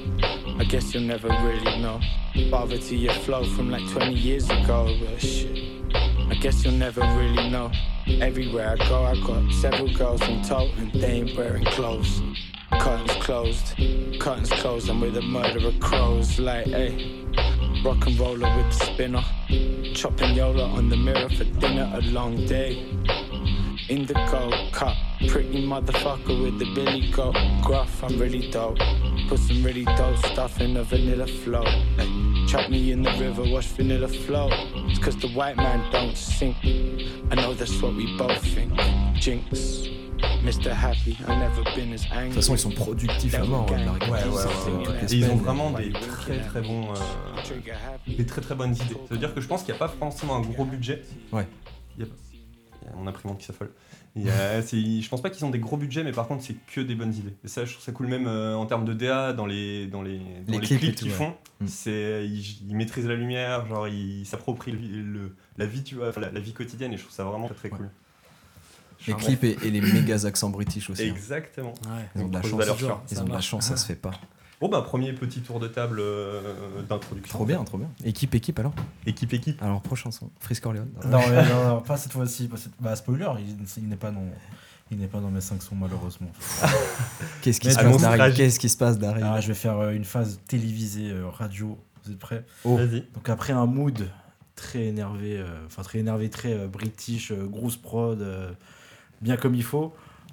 I 0.62 0.64
guess 0.64 0.94
you'll 0.94 1.02
never 1.02 1.26
really 1.26 1.82
know. 1.82 2.00
Poverty, 2.48 2.96
your 2.96 3.12
flow 3.14 3.42
from 3.42 3.68
like 3.68 3.84
20 3.90 4.14
years 4.14 4.48
ago, 4.48 4.96
but 5.00 5.20
shit. 5.20 5.58
I 5.92 6.34
guess 6.40 6.64
you'll 6.64 6.74
never 6.74 7.00
really 7.00 7.50
know. 7.50 7.72
Everywhere 8.20 8.76
I 8.78 8.88
go, 8.88 9.02
I 9.02 9.16
got 9.26 9.52
several 9.54 9.92
girls 9.92 10.22
in 10.28 10.40
tow, 10.44 10.70
and 10.76 10.92
they 10.92 11.14
ain't 11.14 11.36
wearing 11.36 11.64
clothes. 11.64 12.22
Curtains 12.78 13.24
closed, 13.24 13.74
curtains 14.20 14.50
closed, 14.50 14.88
I'm 14.88 15.00
with 15.00 15.16
a 15.16 15.22
murderer 15.22 15.72
crows. 15.80 16.38
Like, 16.38 16.66
hey, 16.66 17.26
rock 17.84 18.06
and 18.06 18.16
roller 18.20 18.56
with 18.56 18.78
the 18.78 18.84
spinner. 18.84 19.24
Chopping 19.96 20.36
Yola 20.36 20.68
on 20.68 20.88
the 20.88 20.96
mirror 20.96 21.28
for 21.28 21.42
dinner, 21.42 21.90
a 21.92 22.02
long 22.02 22.46
day. 22.46 22.88
Indigo 23.88 24.70
cup, 24.70 24.96
pretty 25.26 25.66
motherfucker 25.66 26.40
with 26.40 26.60
the 26.60 26.72
Billy 26.72 27.10
Goat 27.10 27.36
gruff. 27.62 28.04
I'm 28.04 28.16
really 28.16 28.48
dope. 28.48 28.78
Put 29.32 29.40
some 29.40 29.64
really 29.64 29.86
dope 29.96 30.18
stuff 30.18 30.60
in 30.60 30.76
a 30.76 30.84
vanilla 30.84 31.26
flow. 31.26 31.64
Hey, 31.96 32.46
chuck 32.46 32.68
me 32.68 32.92
in 32.92 33.00
the 33.00 33.10
river, 33.12 33.44
watch 33.50 33.64
vanilla 33.68 34.06
flow. 34.06 34.50
It's 34.90 34.98
cause 34.98 35.16
the 35.16 35.28
white 35.28 35.56
man 35.56 35.90
don't 35.90 36.14
sink. 36.14 36.58
I 37.30 37.36
know 37.36 37.54
that's 37.54 37.80
what 37.80 37.94
we 37.94 38.14
both 38.18 38.42
think. 38.42 38.74
Jinx. 39.14 39.88
Mr. 40.44 40.70
Happy, 40.70 41.16
I've 41.26 41.38
never 41.38 41.64
been 41.74 41.94
as 41.94 42.04
angry. 42.12 42.28
De 42.28 42.34
toute 42.34 42.42
façon, 42.42 42.54
ils 42.56 42.58
sont 42.58 42.72
productifs 42.72 43.34
à 43.34 43.44
mort. 43.44 43.70
Ouais, 43.70 43.76
ouais, 43.78 44.08
ouais, 44.10 44.88
ouais. 44.88 45.04
Et 45.10 45.14
ils 45.14 45.30
ont 45.30 45.36
vraiment 45.36 45.70
des 45.70 45.92
très 45.92 46.38
très 46.38 46.60
bons, 46.60 46.92
euh, 46.92 47.54
des 48.06 48.26
très 48.26 48.42
très 48.42 48.54
bonnes 48.54 48.74
idées. 48.74 49.00
Ça 49.08 49.14
veut 49.14 49.18
dire 49.18 49.34
que 49.34 49.40
je 49.40 49.48
pense 49.48 49.62
qu'il 49.62 49.72
n'y 49.72 49.76
a 49.76 49.78
pas 49.78 49.88
forcément 49.88 50.36
un 50.36 50.42
gros 50.42 50.66
budget. 50.66 51.04
Ouais. 51.32 51.48
Il 51.96 52.04
y 52.04 52.06
a, 52.06 52.10
il 52.82 52.88
y 52.88 52.92
a 52.92 52.96
mon 52.96 53.06
imprimante 53.06 53.38
qui 53.38 53.46
s'affole. 53.46 53.70
Il 54.14 54.24
y 54.26 54.30
a- 54.30 54.60
c'est- 54.60 55.00
je 55.00 55.08
pense 55.08 55.22
pas 55.22 55.30
qu'ils 55.30 55.44
ont 55.46 55.50
des 55.50 55.58
gros 55.58 55.78
budgets, 55.78 56.04
mais 56.04 56.12
par 56.12 56.28
contre 56.28 56.42
c'est 56.44 56.54
que 56.66 56.80
des 56.82 56.94
bonnes 56.94 57.14
idées. 57.14 57.34
Et 57.44 57.48
ça, 57.48 57.64
je 57.64 57.72
trouve 57.72 57.82
ça 57.84 57.92
cool 57.92 58.08
même 58.08 58.26
euh, 58.26 58.54
en 58.56 58.66
termes 58.66 58.84
de 58.84 58.92
DA 58.92 59.32
dans 59.32 59.46
les 59.46 59.86
dans 59.86 60.02
les, 60.02 60.18
dans 60.46 60.52
Les 60.52 60.58
les 60.58 60.66
clips 60.66 60.94
qu'ils 60.96 61.08
ouais. 61.08 61.14
font. 61.14 61.34
Mm. 61.60 61.66
C'est 61.66 62.26
ils, 62.28 62.58
ils 62.68 62.76
maîtrisent 62.76 63.06
la 63.06 63.14
lumière, 63.14 63.66
genre 63.66 63.88
ils 63.88 64.26
s'approprient 64.26 64.72
le, 64.72 65.00
le- 65.02 65.36
la 65.56 65.64
vie, 65.66 65.82
tu 65.82 65.94
vois, 65.94 66.10
enfin, 66.10 66.20
la, 66.20 66.30
la 66.30 66.40
vie 66.40 66.52
quotidienne, 66.52 66.92
et 66.92 66.96
je 66.98 67.02
trouve 67.04 67.14
ça 67.14 67.24
vraiment 67.24 67.46
très 67.46 67.54
très 67.54 67.68
cool. 67.70 67.88
Les 69.08 69.14
clips 69.14 69.42
et, 69.44 69.56
et 69.64 69.70
les 69.70 69.80
méga 69.80 70.26
accents 70.26 70.50
british 70.50 70.88
aussi. 70.90 71.02
hein. 71.02 71.12
Exactement. 71.14 71.74
Ils 72.14 72.22
ont 72.22 72.28
de 72.28 72.34
la 72.34 72.42
chance. 72.42 72.64
Ils 73.10 73.20
ont 73.20 73.24
de 73.24 73.32
la 73.32 73.40
chance, 73.40 73.66
ça 73.66 73.76
se 73.76 73.86
fait 73.86 73.96
pas. 73.96 74.12
Bon 74.62 74.68
bah 74.68 74.80
premier 74.80 75.12
petit 75.12 75.40
tour 75.40 75.58
de 75.58 75.66
table 75.66 75.98
euh, 76.00 76.40
d'introduction. 76.88 77.36
Trop 77.36 77.44
bien, 77.44 77.64
trop 77.64 77.78
bien. 77.78 77.88
Équipe, 78.04 78.32
équipe 78.36 78.60
alors 78.60 78.72
Équipe, 79.06 79.32
équipe. 79.32 79.60
Alors, 79.60 79.82
prochain 79.82 80.12
son. 80.12 80.30
Frisk 80.38 80.64
Orleans. 80.66 80.86
Non, 81.04 81.18
mais 81.30 81.48
non, 81.48 81.66
non, 81.68 81.80
pas 81.80 81.96
cette 81.96 82.12
fois-ci. 82.12 82.46
pas 82.46 82.56
cette- 82.56 82.72
Bah, 82.80 82.94
spoiler, 82.94 83.26
il, 83.40 83.56
il 83.78 83.88
n'est 83.88 83.96
pas 83.96 84.12
dans. 84.12 84.24
Il 84.92 84.98
n'est 84.98 85.08
pas 85.08 85.18
dans 85.18 85.30
mes 85.30 85.40
5 85.40 85.60
sons 85.62 85.74
malheureusement. 85.74 86.30
Qu'est-ce 87.42 87.58
qui 87.60 87.66
Mais 87.68 87.72
se 87.72 87.78
passe, 87.80 87.86
vois, 87.88 87.98
Dari 88.02 88.18
tragique. 88.18 88.36
Qu'est-ce 88.36 88.60
qui 88.60 88.68
se 88.68 88.76
passe, 88.76 88.98
Dari 88.98 89.20
Ah, 89.24 89.40
je 89.40 89.48
vais 89.48 89.54
faire 89.54 89.78
euh, 89.78 89.90
une 89.90 90.04
phase 90.04 90.38
télévisée 90.46 91.10
euh, 91.10 91.26
radio. 91.28 91.76
Vous 92.04 92.12
êtes 92.12 92.18
prêts 92.20 92.44
Oh. 92.64 92.76
Vas-y. 92.76 93.00
Donc 93.14 93.28
après 93.28 93.52
un 93.52 93.66
mood 93.66 94.08
très 94.54 94.84
énervé, 94.84 95.38
euh, 95.38 95.46
enfin 95.66 95.82
très 95.82 95.98
énervé, 95.98 96.30
très 96.30 96.52
euh, 96.52 96.68
british, 96.68 97.32
euh, 97.32 97.46
grosse 97.46 97.76
prod, 97.76 98.20
euh, 98.20 98.52
bien 99.22 99.36
comme 99.36 99.56
il 99.56 99.64
faut, 99.64 99.92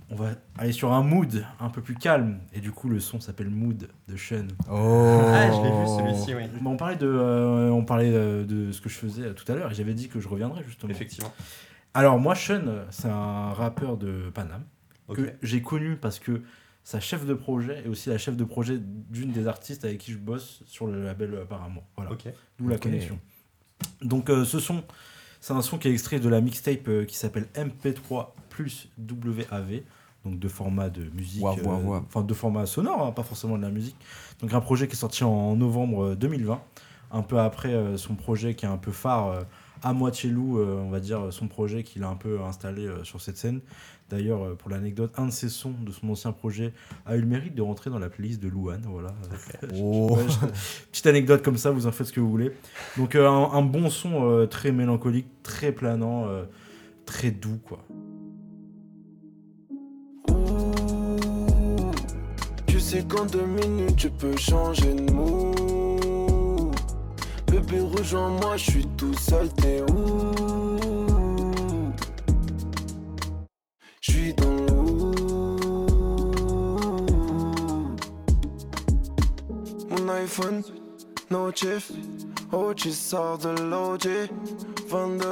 on 0.10 0.16
va 0.16 0.32
aller 0.58 0.72
sur 0.72 0.92
un 0.94 1.04
mood 1.04 1.46
un 1.60 1.70
peu 1.70 1.82
plus 1.82 1.96
calme. 1.96 2.40
Et 2.54 2.60
du 2.60 2.72
coup, 2.72 2.90
le 2.90 3.00
son 3.00 3.20
s'appelle 3.20 3.50
Mood 3.50 3.90
de 4.08 4.18
Sean. 4.18 4.48
Oh 4.70 5.22
Ah, 5.28 5.52
je 5.52 5.62
l'ai 5.62 5.72
vu 5.72 5.88
celui-ci, 5.88 6.36
oui. 6.36 6.44
Bon, 6.62 6.72
on 6.72 6.78
parlait 6.78 6.96
de, 6.96 7.08
euh, 7.08 7.70
on 7.70 7.86
parlait 7.86 8.12
euh, 8.14 8.46
de 8.46 8.72
ce 8.72 8.82
que 8.82 8.90
je 8.90 8.96
faisais 8.96 9.24
euh, 9.24 9.34
tout 9.34 9.50
à 9.52 9.56
l'heure 9.56 9.72
et 9.72 9.76
j'avais 9.76 9.94
dit 9.94 10.10
que 10.10 10.20
je 10.20 10.28
reviendrais 10.28 10.64
justement. 10.64 10.92
Effectivement. 10.92 11.32
Alors 11.94 12.20
moi, 12.20 12.36
Sean, 12.36 12.64
c'est 12.90 13.10
un 13.10 13.54
rappeur 13.54 13.98
de 13.98 14.30
Paname 14.34 14.64
que 15.14 15.34
j'ai 15.42 15.62
connu 15.62 15.96
parce 15.96 16.20
que 16.20 16.44
sa 16.84 17.00
chef 17.00 17.26
de 17.26 17.34
projet 17.34 17.84
et 17.86 17.88
aussi 17.88 18.10
la 18.10 18.18
chef 18.18 18.36
de 18.36 18.44
projet 18.44 18.80
d'une 18.80 19.32
des 19.32 19.48
artistes 19.48 19.86
avec 19.86 20.00
qui 20.00 20.12
je 20.12 20.18
bosse 20.18 20.64
sur 20.66 20.88
le 20.88 21.04
label 21.04 21.38
Apparemment. 21.42 21.84
Voilà. 21.96 22.12
D'où 22.58 22.68
la 22.68 22.78
connexion. 22.78 23.20
Donc 24.02 24.30
euh, 24.30 24.46
ce 24.46 24.60
son, 24.60 24.84
c'est 25.42 25.54
un 25.54 25.62
son 25.62 25.78
qui 25.78 25.88
est 25.88 25.92
extrait 25.92 26.20
de 26.20 26.30
la 26.30 26.42
mixtape 26.42 26.88
euh, 26.88 27.06
qui 27.06 27.16
s'appelle 27.16 27.48
MP3 27.56 28.30
plus 28.50 28.90
WAV, 28.98 29.82
donc 30.26 30.38
de 30.40 30.48
format 30.48 30.90
de 30.90 31.04
musique, 31.16 31.42
euh, 31.58 32.00
enfin 32.08 32.22
de 32.24 32.34
format 32.34 32.66
sonore, 32.66 33.06
hein, 33.08 33.12
pas 33.12 33.24
forcément 33.24 33.58
de 33.58 33.62
la 33.64 33.70
musique. 33.72 33.96
Donc 34.42 34.54
un 34.54 34.62
projet 34.62 34.88
qui 34.88 34.94
est 34.94 34.98
sorti 35.00 35.24
en 35.24 35.56
novembre 35.56 36.08
euh, 36.12 36.16
2020, 36.16 36.62
un 37.12 37.22
peu 37.22 37.40
après 37.40 37.74
euh, 37.74 37.98
son 37.98 38.16
projet 38.16 38.54
qui 38.56 38.66
est 38.66 38.70
un 38.70 38.78
peu 38.78 38.92
phare, 38.92 39.28
euh, 39.30 39.42
à 39.82 39.94
moitié 39.94 40.30
loup, 40.30 40.60
euh, 40.60 40.82
on 40.86 40.90
va 40.90 41.00
dire, 41.00 41.32
son 41.32 41.48
projet 41.48 41.84
qu'il 41.84 42.04
a 42.04 42.10
un 42.10 42.16
peu 42.16 42.42
installé 42.42 42.86
euh, 42.86 43.04
sur 43.06 43.22
cette 43.22 43.38
scène. 43.38 43.62
D'ailleurs, 44.10 44.44
euh, 44.44 44.56
pour 44.56 44.70
l'anecdote, 44.70 45.14
un 45.18 45.28
de 45.28 45.32
ses 45.32 45.48
sons 45.48 45.74
de 45.86 45.92
son 45.92 46.10
ancien 46.10 46.34
projet 46.34 46.74
a 47.06 47.16
eu 47.16 47.22
le 47.22 47.28
mérite 47.28 47.56
de 47.56 47.62
rentrer 47.62 47.90
dans 47.90 48.00
la 48.00 48.10
playlist 48.10 48.42
de 48.42 48.50
Louane. 48.50 48.82
Voilà. 48.90 49.14
Oh. 49.82 50.18
Ouais, 50.18 50.24
je- 50.28 50.48
Petite 50.92 51.08
anecdote 51.08 51.44
comme 51.44 51.56
ça, 51.58 51.72
vous 51.72 51.88
en 51.88 51.92
faites 51.94 52.08
ce 52.08 52.12
que 52.14 52.20
vous 52.20 52.30
voulez. 52.30 52.52
Donc 52.98 53.16
euh, 53.16 53.26
un, 53.30 53.52
un 53.54 53.62
bon 53.62 53.90
son 53.90 54.30
euh, 54.30 54.48
très 54.48 54.72
mélancolique, 54.74 55.28
très 55.44 55.72
planant, 55.72 56.26
euh, 56.28 56.44
très 57.06 57.32
doux 57.32 57.60
quoi. 57.64 57.80
Tu 62.90 62.96
sais 62.96 63.04
qu'en 63.04 63.26
deux 63.26 63.46
minutes 63.46 63.98
tu 63.98 64.10
peux 64.10 64.36
changer 64.36 64.96
de 64.96 65.12
mot 65.12 66.72
Bébé 67.46 67.82
rejoins-moi, 67.82 68.58
je 68.58 68.72
suis 68.72 68.88
tout 68.98 69.14
seul, 69.14 69.48
t'es 69.54 69.84
où? 69.92 70.32
Je 74.02 74.12
suis 74.12 74.34
dans 74.34 74.56
l'eau 74.56 75.12
Mon 79.92 80.10
iPhone, 80.10 80.64
no 81.30 81.52
chiff 81.52 81.92
OG 82.52 82.80
sort 82.90 83.38
de 83.38 83.50
l'OG 83.50 84.32
22, 84.88 85.26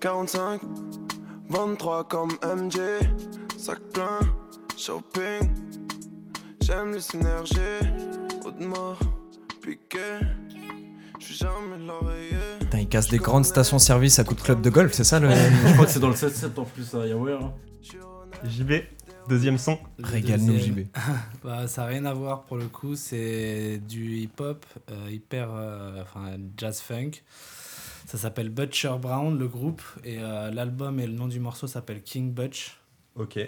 45 0.00 0.60
23 1.48 2.08
comme 2.08 2.32
MJ 2.42 2.80
Sac 3.56 3.78
plein, 3.92 4.18
shopping 4.76 5.48
J'aime 6.62 6.92
les 6.92 7.00
synergies, 7.00 7.56
haut 8.44 8.50
de 8.52 8.64
mort, 8.64 8.98
piqué. 9.60 9.98
Je 11.18 11.24
suis 11.24 11.34
jamais 11.34 11.76
l'oreiller. 11.84 12.36
Putain, 12.60 12.78
il 12.78 12.88
casse 12.88 13.08
des 13.08 13.18
grandes 13.18 13.44
stations-service 13.44 14.20
à 14.20 14.24
coup 14.24 14.36
de 14.36 14.40
club 14.40 14.62
de 14.62 14.70
golf, 14.70 14.92
c'est 14.92 15.02
ça 15.02 15.18
le. 15.18 15.28
je 15.66 15.72
crois 15.72 15.86
que 15.86 15.90
c'est 15.90 15.98
dans 15.98 16.08
le 16.08 16.14
7-7 16.14 16.60
en 16.60 16.64
plus, 16.64 16.94
à 16.94 17.04
Yahweh. 17.04 17.32
Hein. 17.32 17.52
JB, 18.44 18.72
deuxième 19.28 19.58
son. 19.58 19.76
Le 19.98 20.06
Régale-nous, 20.06 20.52
deuxième, 20.52 20.76
JB. 20.76 20.86
bah, 21.44 21.66
ça 21.66 21.82
n'a 21.82 21.88
rien 21.88 22.04
à 22.04 22.14
voir 22.14 22.44
pour 22.44 22.56
le 22.56 22.68
coup, 22.68 22.94
c'est 22.94 23.80
du 23.88 24.18
hip-hop 24.18 24.64
euh, 24.88 25.10
hyper 25.10 25.48
euh, 25.52 26.02
enfin, 26.02 26.36
jazz 26.56 26.80
funk. 26.80 27.10
Ça 28.06 28.18
s'appelle 28.18 28.50
Butcher 28.50 28.94
Brown, 29.00 29.36
le 29.36 29.48
groupe, 29.48 29.82
et 30.04 30.18
euh, 30.20 30.52
l'album 30.52 31.00
et 31.00 31.08
le 31.08 31.14
nom 31.14 31.26
du 31.26 31.40
morceau 31.40 31.66
s'appelle 31.66 32.02
King 32.02 32.32
Butch. 32.32 32.78
Ok. 33.16 33.38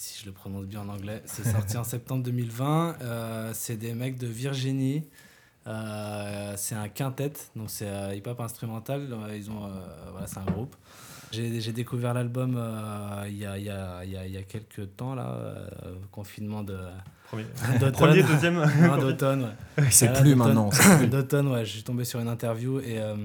Si 0.00 0.20
je 0.20 0.26
le 0.26 0.32
prononce 0.32 0.66
bien 0.66 0.82
en 0.82 0.88
anglais. 0.90 1.20
C'est 1.24 1.42
sorti 1.44 1.76
en 1.76 1.82
septembre 1.82 2.22
2020. 2.22 2.98
Euh, 3.02 3.50
c'est 3.52 3.76
des 3.76 3.94
mecs 3.94 4.16
de 4.16 4.28
Virginie. 4.28 5.02
Euh, 5.66 6.54
c'est 6.56 6.76
un 6.76 6.88
quintet, 6.88 7.32
donc 7.56 7.68
c'est 7.68 7.88
euh, 7.88 8.14
hip-hop 8.14 8.38
instrumental. 8.38 9.08
Ils 9.34 9.50
ont, 9.50 9.64
euh, 9.64 9.70
voilà, 10.12 10.28
c'est 10.28 10.38
un 10.38 10.44
groupe. 10.44 10.76
J'ai 11.32 11.72
découvert 11.72 12.14
l'album 12.14 12.54
euh, 12.56 13.24
il 13.26 13.38
y, 13.38 13.44
a, 13.44 13.58
il 13.58 13.64
y, 13.64 13.70
a, 13.70 14.04
il 14.04 14.10
y, 14.12 14.16
a, 14.16 14.24
y 14.28 14.36
a 14.36 14.42
quelques 14.44 14.94
temps, 14.96 15.16
là, 15.16 15.32
euh, 15.34 15.96
confinement 16.12 16.62
de. 16.62 16.78
Premier, 17.26 17.44
premier 17.92 18.22
deuxième. 18.22 18.64
D'automne, 19.00 19.42
ouais. 19.78 19.84
C'est 19.90 20.12
plus 20.12 20.36
maintenant. 20.36 20.70
D'automne, 21.10 21.48
ouais, 21.48 21.64
je 21.64 21.72
suis 21.72 21.82
tombé 21.82 22.04
sur 22.04 22.20
une 22.20 22.28
interview 22.28 22.78
et. 22.78 23.00
euh, 23.00 23.16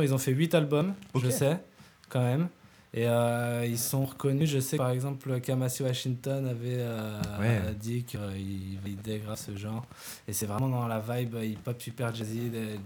ils 0.00 0.14
ont 0.14 0.18
fait 0.18 0.32
8 0.32 0.54
albums, 0.54 0.94
je 1.14 1.26
Ok. 1.26 1.30
sais, 1.32 1.60
quand 2.08 2.22
même. 2.22 2.48
Et 2.94 3.08
euh, 3.08 3.64
ils 3.66 3.78
sont 3.78 4.04
reconnus. 4.04 4.50
Je 4.50 4.58
sais 4.60 4.76
que, 4.76 4.82
par 4.82 4.90
exemple, 4.90 5.40
Kamasi 5.40 5.82
Washington 5.82 6.46
avait 6.46 6.76
euh, 6.78 7.18
Ouais. 7.40 7.60
dit 7.80 8.04
qu'il 8.04 8.20
validait 8.82 9.18
grâce 9.24 9.46
ce 9.46 9.56
genre. 9.56 9.86
Et 10.28 10.32
c'est 10.34 10.44
vraiment 10.46 10.68
dans 10.68 10.86
la 10.86 11.00
vibe 11.00 11.36
hip-hop 11.42 11.80
super 11.80 12.14
jazzy, 12.14 12.50
des, 12.50 12.78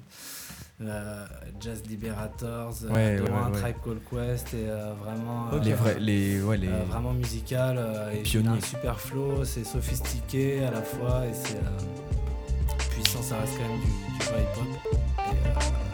euh, 0.83 1.27
Jazz 1.61 1.83
Liberators, 1.89 2.75
euh, 2.85 2.91
Ouais, 2.95 3.21
ouais. 3.21 3.53
Tribe 3.61 3.77
Called 3.85 4.01
Quest, 4.09 4.55
et 4.55 4.69
euh, 4.69 4.93
vraiment. 5.03 5.51
Les 5.61 5.73
euh, 5.73 5.75
vrais. 5.77 5.99
Les, 5.99 6.39
les... 6.57 6.69
euh, 6.69 6.85
vraiment 6.89 7.13
musical 7.13 7.77
euh, 7.77 8.13
et 8.13 8.25
super 8.25 9.01
flow, 9.01 9.45
c'est 9.45 9.65
sophistiqué 9.65 10.65
à 10.67 10.71
la 10.71 10.83
fois 10.83 11.25
et 11.27 11.35
c'est 11.35 11.57
euh, 11.57 12.79
puissant, 12.91 13.23
ça 13.23 13.39
reste 13.41 13.55
quand 13.59 13.69
même 13.69 13.81
du, 13.81 13.87
du 13.87 13.91
hip-hop. 14.23 14.93
Et, 15.19 15.31
euh, 15.31 15.51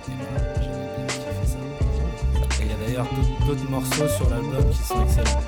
et 0.09 0.15
voilà, 0.19 0.55
j'avais 0.61 0.97
bien 0.97 1.07
kiffé 1.07 1.47
ça. 1.47 1.59
Et 2.61 2.65
il 2.65 2.71
y 2.71 2.73
a 2.73 2.77
d'ailleurs 2.87 3.07
d'autres- 3.15 3.32
d'autres 3.47 3.69
morceaux 3.69 4.09
sur 4.09 4.29
l'album 4.31 4.71
qui 4.71 4.83
sont 4.83 5.03
excellents. 5.03 5.41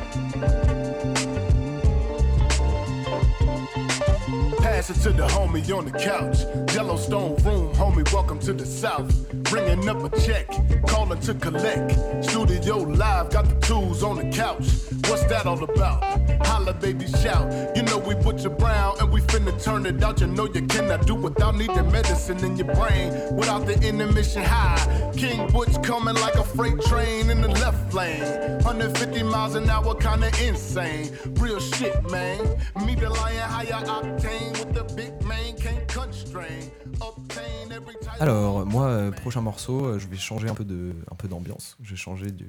Pass 4.58 4.90
it 4.90 5.00
to 5.02 5.10
the 5.10 5.26
homie 5.28 5.70
on 5.72 5.84
the 5.84 5.90
couch. 5.90 6.38
Yellowstone 6.74 7.36
room, 7.44 7.72
homie, 7.74 8.10
welcome 8.12 8.38
to 8.40 8.52
the 8.52 8.64
south. 8.64 9.12
Bringing 9.44 9.88
up 9.88 10.02
a 10.02 10.20
check, 10.20 10.48
calling 10.86 11.20
to 11.20 11.34
collect. 11.34 11.92
Studio 12.24 12.78
live, 12.78 13.30
got 13.30 13.48
the 13.48 13.66
tools 13.66 14.02
on 14.02 14.16
the 14.16 14.24
couch. 14.36 14.66
What's 15.08 15.24
that 15.24 15.46
all 15.46 15.62
about? 15.62 16.02
Holla, 16.46 16.72
baby, 16.74 17.06
shout. 17.06 17.76
You 17.76 17.82
know 17.82 17.98
we 17.98 18.14
Butcher 18.14 18.48
Brown 18.48 18.96
and 19.00 19.12
we 19.12 19.20
finna 19.20 19.62
turn 19.62 19.86
it 19.86 20.02
out. 20.02 20.20
You 20.20 20.28
know 20.28 20.46
you 20.46 20.66
cannot 20.66 21.06
do 21.06 21.14
without 21.14 21.56
needing 21.56 21.92
medicine 21.92 22.42
in 22.44 22.56
your 22.56 22.72
brain. 22.74 23.12
Without 23.36 23.66
the 23.66 23.74
intermission 23.86 24.42
high. 24.42 25.12
King 25.14 25.46
Butch 25.52 25.80
coming 25.82 26.14
like 26.16 26.34
a 26.34 26.44
freight 26.44 26.80
train 26.82 27.30
in 27.30 27.42
the 27.42 27.48
lane. 27.94 28.58
150 28.64 29.22
miles 29.24 29.54
an 29.56 29.68
hour, 29.68 29.96
kinda 29.98 30.28
insane. 30.48 31.10
Real 31.40 31.60
shit, 31.60 31.94
man. 32.10 32.38
Me 32.86 32.94
the 32.96 33.08
lion, 33.08 33.48
higher 33.48 33.84
octane 33.86 34.52
with 34.52 34.72
the 34.74 34.94
big 34.94 35.12
man, 35.26 35.54
can't 35.56 35.86
constrain. 35.92 36.70
Obtain 37.00 37.70
every 37.70 37.94
type 38.00 38.20
Alors, 38.20 38.66
moi, 38.66 38.86
euh, 38.86 39.10
prochain 39.10 39.40
morceau, 39.40 39.84
euh, 39.86 39.98
je 39.98 40.06
vais 40.08 40.16
changer 40.16 40.48
un 40.48 40.54
peu 40.54 40.64
de, 40.64 40.92
un 41.10 41.14
peu 41.14 41.28
d'ambiance. 41.28 41.76
Je 41.82 41.90
vais 41.90 41.96
changer, 41.96 42.30
du, 42.30 42.48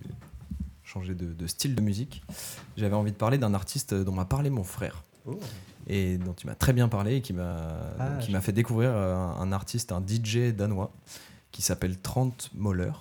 changer 0.83 1.13
de, 1.15 1.33
de 1.33 1.47
style 1.47 1.75
de 1.75 1.81
musique. 1.81 2.23
J'avais 2.77 2.95
envie 2.95 3.11
de 3.11 3.17
parler 3.17 3.37
d'un 3.37 3.53
artiste 3.53 3.93
dont 3.93 4.11
m'a 4.13 4.25
parlé 4.25 4.49
mon 4.49 4.63
frère. 4.63 5.03
Oh. 5.27 5.39
Et 5.87 6.17
dont 6.17 6.33
il 6.33 6.47
m'a 6.47 6.55
très 6.55 6.73
bien 6.73 6.87
parlé 6.87 7.17
et 7.17 7.21
qui 7.21 7.33
m'a 7.33 7.57
Ah, 7.99 8.17
qui 8.19 8.27
je- 8.27 8.31
m'a 8.31 8.41
fait 8.41 8.51
découvrir 8.51 8.89
euh, 8.91 9.15
un, 9.15 9.39
un 9.41 9.51
artiste, 9.51 9.91
un 9.91 10.01
DJ 10.01 10.53
danois 10.55 10.91
qui 11.51 11.61
s'appelle 11.61 11.99
Trent 11.99 12.31
Moller. 12.55 12.91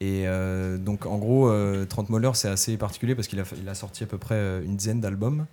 Et 0.00 0.24
euh, 0.26 0.76
donc 0.76 1.06
en 1.06 1.16
gros, 1.16 1.48
euh, 1.48 1.86
Trent 1.86 2.04
Moller 2.10 2.32
c'est 2.34 2.48
assez 2.48 2.76
particulier 2.76 3.14
parce 3.14 3.28
qu'il 3.28 3.40
a, 3.40 3.74
sorti 3.74 4.04
à 4.04 4.06
peu 4.06 4.18
près 4.18 4.34
euh, 4.34 4.62
une 4.62 4.76
dizaine 4.76 5.00
d'albums. 5.00 5.46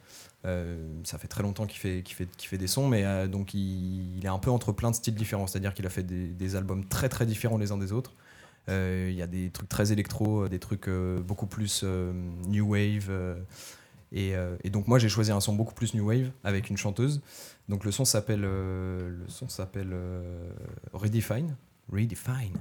Ça 1.04 1.18
fait 1.18 1.30
très 1.30 1.44
longtemps 1.44 1.66
qu'il 1.66 1.80
fait, 1.80 2.58
des 2.58 2.68
sons, 2.68 2.90
mais 2.90 3.30
donc 3.30 3.54
il, 3.54 4.20
est 4.24 4.28
un 4.28 4.40
peu 4.40 4.52
entre 4.52 4.74
plein 4.74 4.92
de 4.92 4.96
styles 4.96 5.16
différents. 5.16 5.48
C'est-à-dire 5.48 5.74
qu'il 5.74 5.86
a 5.86 5.90
fait 5.90 6.04
des, 6.04 6.56
albums 6.58 6.86
très 6.86 7.08
très 7.08 7.26
différents 7.26 7.58
les 7.58 7.72
uns 7.72 7.78
des 7.78 7.94
autres. 7.94 8.14
Il 8.68 9.14
y 9.14 9.22
a 9.22 9.28
des 9.28 9.52
trucs 9.52 9.70
très 9.70 9.94
électro, 9.94 10.50
des 10.50 10.60
trucs 10.60 10.90
beaucoup 11.26 11.48
plus 11.48 11.86
new 12.48 12.72
wave. 12.74 13.10
et, 14.12 14.36
donc 14.70 14.90
moi 14.90 15.00
j'ai 15.00 15.08
choisi 15.08 15.32
un 15.32 15.40
son 15.40 15.54
beaucoup 15.54 15.74
plus 15.74 15.94
new 15.94 16.06
wave 16.06 16.30
avec 16.44 16.70
une 16.70 16.76
chanteuse. 16.76 17.22
Donc 17.70 17.86
le 17.86 17.92
son 17.94 18.04
s'appelle 18.04 18.46
Redefine. 20.92 21.56
Redefine. 21.90 22.60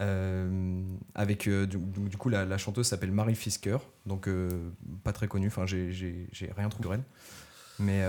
Euh, 0.00 0.82
avec 1.14 1.46
euh, 1.46 1.66
du, 1.66 2.16
coup 2.16 2.30
la, 2.30 2.58
chanteuse 2.58 2.86
s'appelle 2.86 3.12
Marie 3.12 3.34
Fisker, 3.34 3.76
donc 4.06 4.28
euh, 4.28 4.48
pas 5.04 5.12
très 5.12 5.28
connue. 5.28 5.48
Enfin 5.48 5.66
j'ai- 5.66 6.28
rien 6.56 6.68
trouvé 6.68 6.84
sur 6.84 6.94
elle. 6.94 7.02
Mais 7.78 8.04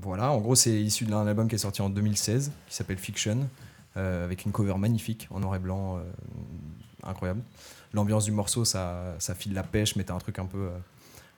voilà, 0.00 0.30
en 0.30 0.40
gros 0.40 0.54
c'est 0.54 0.80
issu 0.80 1.04
d'un 1.04 1.26
album 1.26 1.48
qui 1.48 1.54
est 1.54 1.58
sorti 1.58 1.82
en 1.82 1.90
2016 1.90 2.52
qui 2.68 2.74
s'appelle 2.74 2.98
Fiction, 2.98 3.48
avec 3.94 4.44
une 4.44 4.52
cover 4.52 4.76
magnifique 4.78 5.28
en 5.30 5.40
noir 5.40 5.56
et 5.56 5.60
blanc, 5.60 6.00
incroyable. 7.04 7.42
L'ambiance 7.92 8.24
du 8.24 8.32
morceau 8.32 8.64
ça, 8.64 9.14
ça 9.20 9.36
file 9.36 9.54
la 9.54 9.62
pêche, 9.62 9.94
mais 9.94 10.02
t'as 10.02 10.14
un 10.14 10.18
truc 10.18 10.40
un 10.40 10.46
peu, 10.46 10.70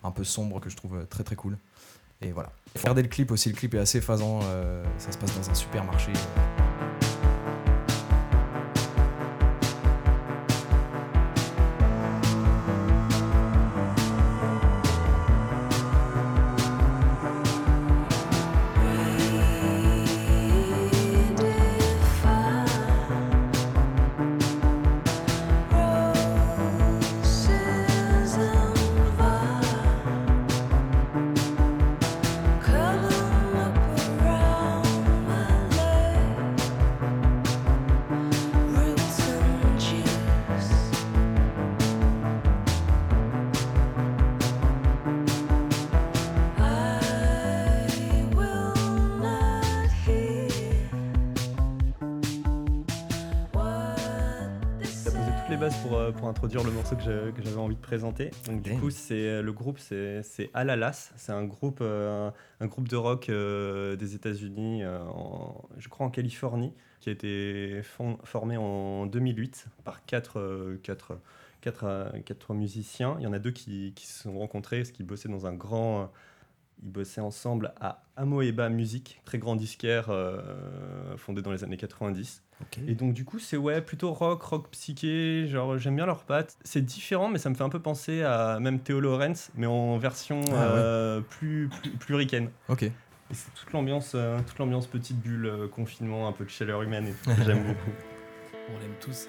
un 0.03 0.11
peu 0.11 0.25
sombre 0.25 0.61
que 0.61 0.71
je 0.71 0.77
trouve 0.77 1.07
très 1.11 1.25
très 1.25 1.37
cool. 1.37 1.59
Et 2.23 2.33
voilà. 2.33 2.51
Regardez 2.75 3.03
le 3.03 3.09
clip 3.09 3.31
aussi, 3.31 3.51
le 3.51 3.55
clip 3.55 3.75
est 3.75 3.79
assez 3.79 4.01
phasant, 4.01 4.41
ça 4.97 5.13
se 5.13 5.19
passe 5.19 5.37
dans 5.39 5.51
un 5.51 5.55
supermarché. 5.55 6.13
Pour, 55.83 55.95
euh, 55.97 56.11
pour 56.13 56.29
introduire 56.29 56.63
le 56.65 56.71
morceau 56.71 56.97
que 56.97 57.03
j'avais 57.03 57.57
envie 57.57 57.75
de 57.77 57.81
présenter. 57.81 58.31
Donc, 58.47 58.63
du 58.63 58.73
coup, 58.79 58.91
c'est 58.91 59.43
le 59.43 59.53
groupe, 59.53 59.79
c'est 59.79 60.23
c'est 60.23 60.51
Alalas. 60.55 61.13
C'est 61.17 61.33
un 61.33 61.45
groupe, 61.45 61.79
euh, 61.81 62.29
un, 62.61 62.65
un 62.65 62.67
groupe 62.69 62.89
de 62.89 62.97
rock 62.97 63.29
euh, 63.29 63.97
des 63.97 64.15
États-Unis, 64.15 64.83
euh, 64.85 64.99
en- 65.05 65.69
je 65.79 65.89
crois 65.89 66.07
en 66.07 66.11
Californie, 66.11 66.73
qui 67.01 67.09
a 67.09 67.13
été 67.13 67.81
formé 68.25 68.57
en 68.57 69.07
2008 69.07 69.67
par 69.85 70.05
quatre, 70.07 70.39
euh, 70.39 70.79
quatre, 70.83 71.19
quatre, 71.61 71.85
euh, 71.85 72.11
quatre 72.25 72.55
musiciens. 72.55 73.17
Il 73.19 73.25
y 73.25 73.27
en 73.27 73.33
a 73.33 73.39
deux 73.39 73.53
qui, 73.53 73.93
qui 73.95 74.07
se 74.07 74.23
sont 74.25 74.39
rencontrés 74.39 74.79
parce 74.79 74.91
qu'ils 74.91 75.07
bossaient 75.07 75.29
dans 75.29 75.47
un 75.47 75.53
grand. 75.55 76.03
euh, 76.03 76.07
ils 76.83 76.91
bossaient 76.93 77.23
ensemble 77.23 77.73
à 77.81 78.03
Amoeba 78.17 78.69
Music, 78.69 79.23
très 79.25 79.39
grand 79.39 79.57
disquaire 79.57 80.11
euh, 80.11 81.17
fondé 81.17 81.41
dans 81.41 81.51
les 81.51 81.65
années 81.65 81.79
90. 81.79 82.43
Et 82.89 82.95
donc 82.95 83.13
du 83.13 83.25
coup 83.25 83.39
c'est 83.39 83.57
ouais 83.57 83.81
plutôt 83.83 84.13
rock, 84.13 84.43
rock 84.43 84.69
psyché, 84.71 85.47
genre 85.47 85.77
j'aime 85.79 85.97
bien 85.97 86.07
leurs 86.07 86.25
pattes. 86.25 86.57
C'est 86.65 86.81
différent 86.85 87.29
mais 87.29 87.39
ça 87.39 87.51
me 87.51 87.55
fait 87.55 87.63
un 87.65 87.69
peu 87.69 87.81
penser 87.81 88.23
à 88.23 88.59
même 88.61 88.81
Theo 88.81 89.01
Lorenz 89.01 89.51
mais 89.57 89.67
en 89.67 89.99
version 89.99 90.41
Ah 90.49 90.53
ouais. 90.53 90.57
euh, 90.59 91.21
plus, 91.21 91.69
plus, 91.69 91.91
plus 91.91 92.15
ricaine. 92.15 92.51
Ok. 92.69 92.85
Et 92.85 92.93
c'est 93.33 93.53
toute 93.55 93.73
l'ambiance 93.73 94.13
euh, 94.15 94.39
toute 94.47 94.59
l'ambiance 94.59 94.87
petite 94.87 95.21
bulle, 95.21 95.47
euh, 95.47 95.69
confinement, 95.69 96.29
un 96.29 96.33
peu 96.33 96.45
de 96.45 96.51
chaleur 96.51 96.83
humaine 96.83 97.09
et 97.09 97.13
tout, 97.13 97.31
que 97.35 97.43
j'aime 97.45 97.63
beaucoup. 97.65 97.91
On 98.75 98.81
l'aime 98.81 98.95
tous. 99.01 99.29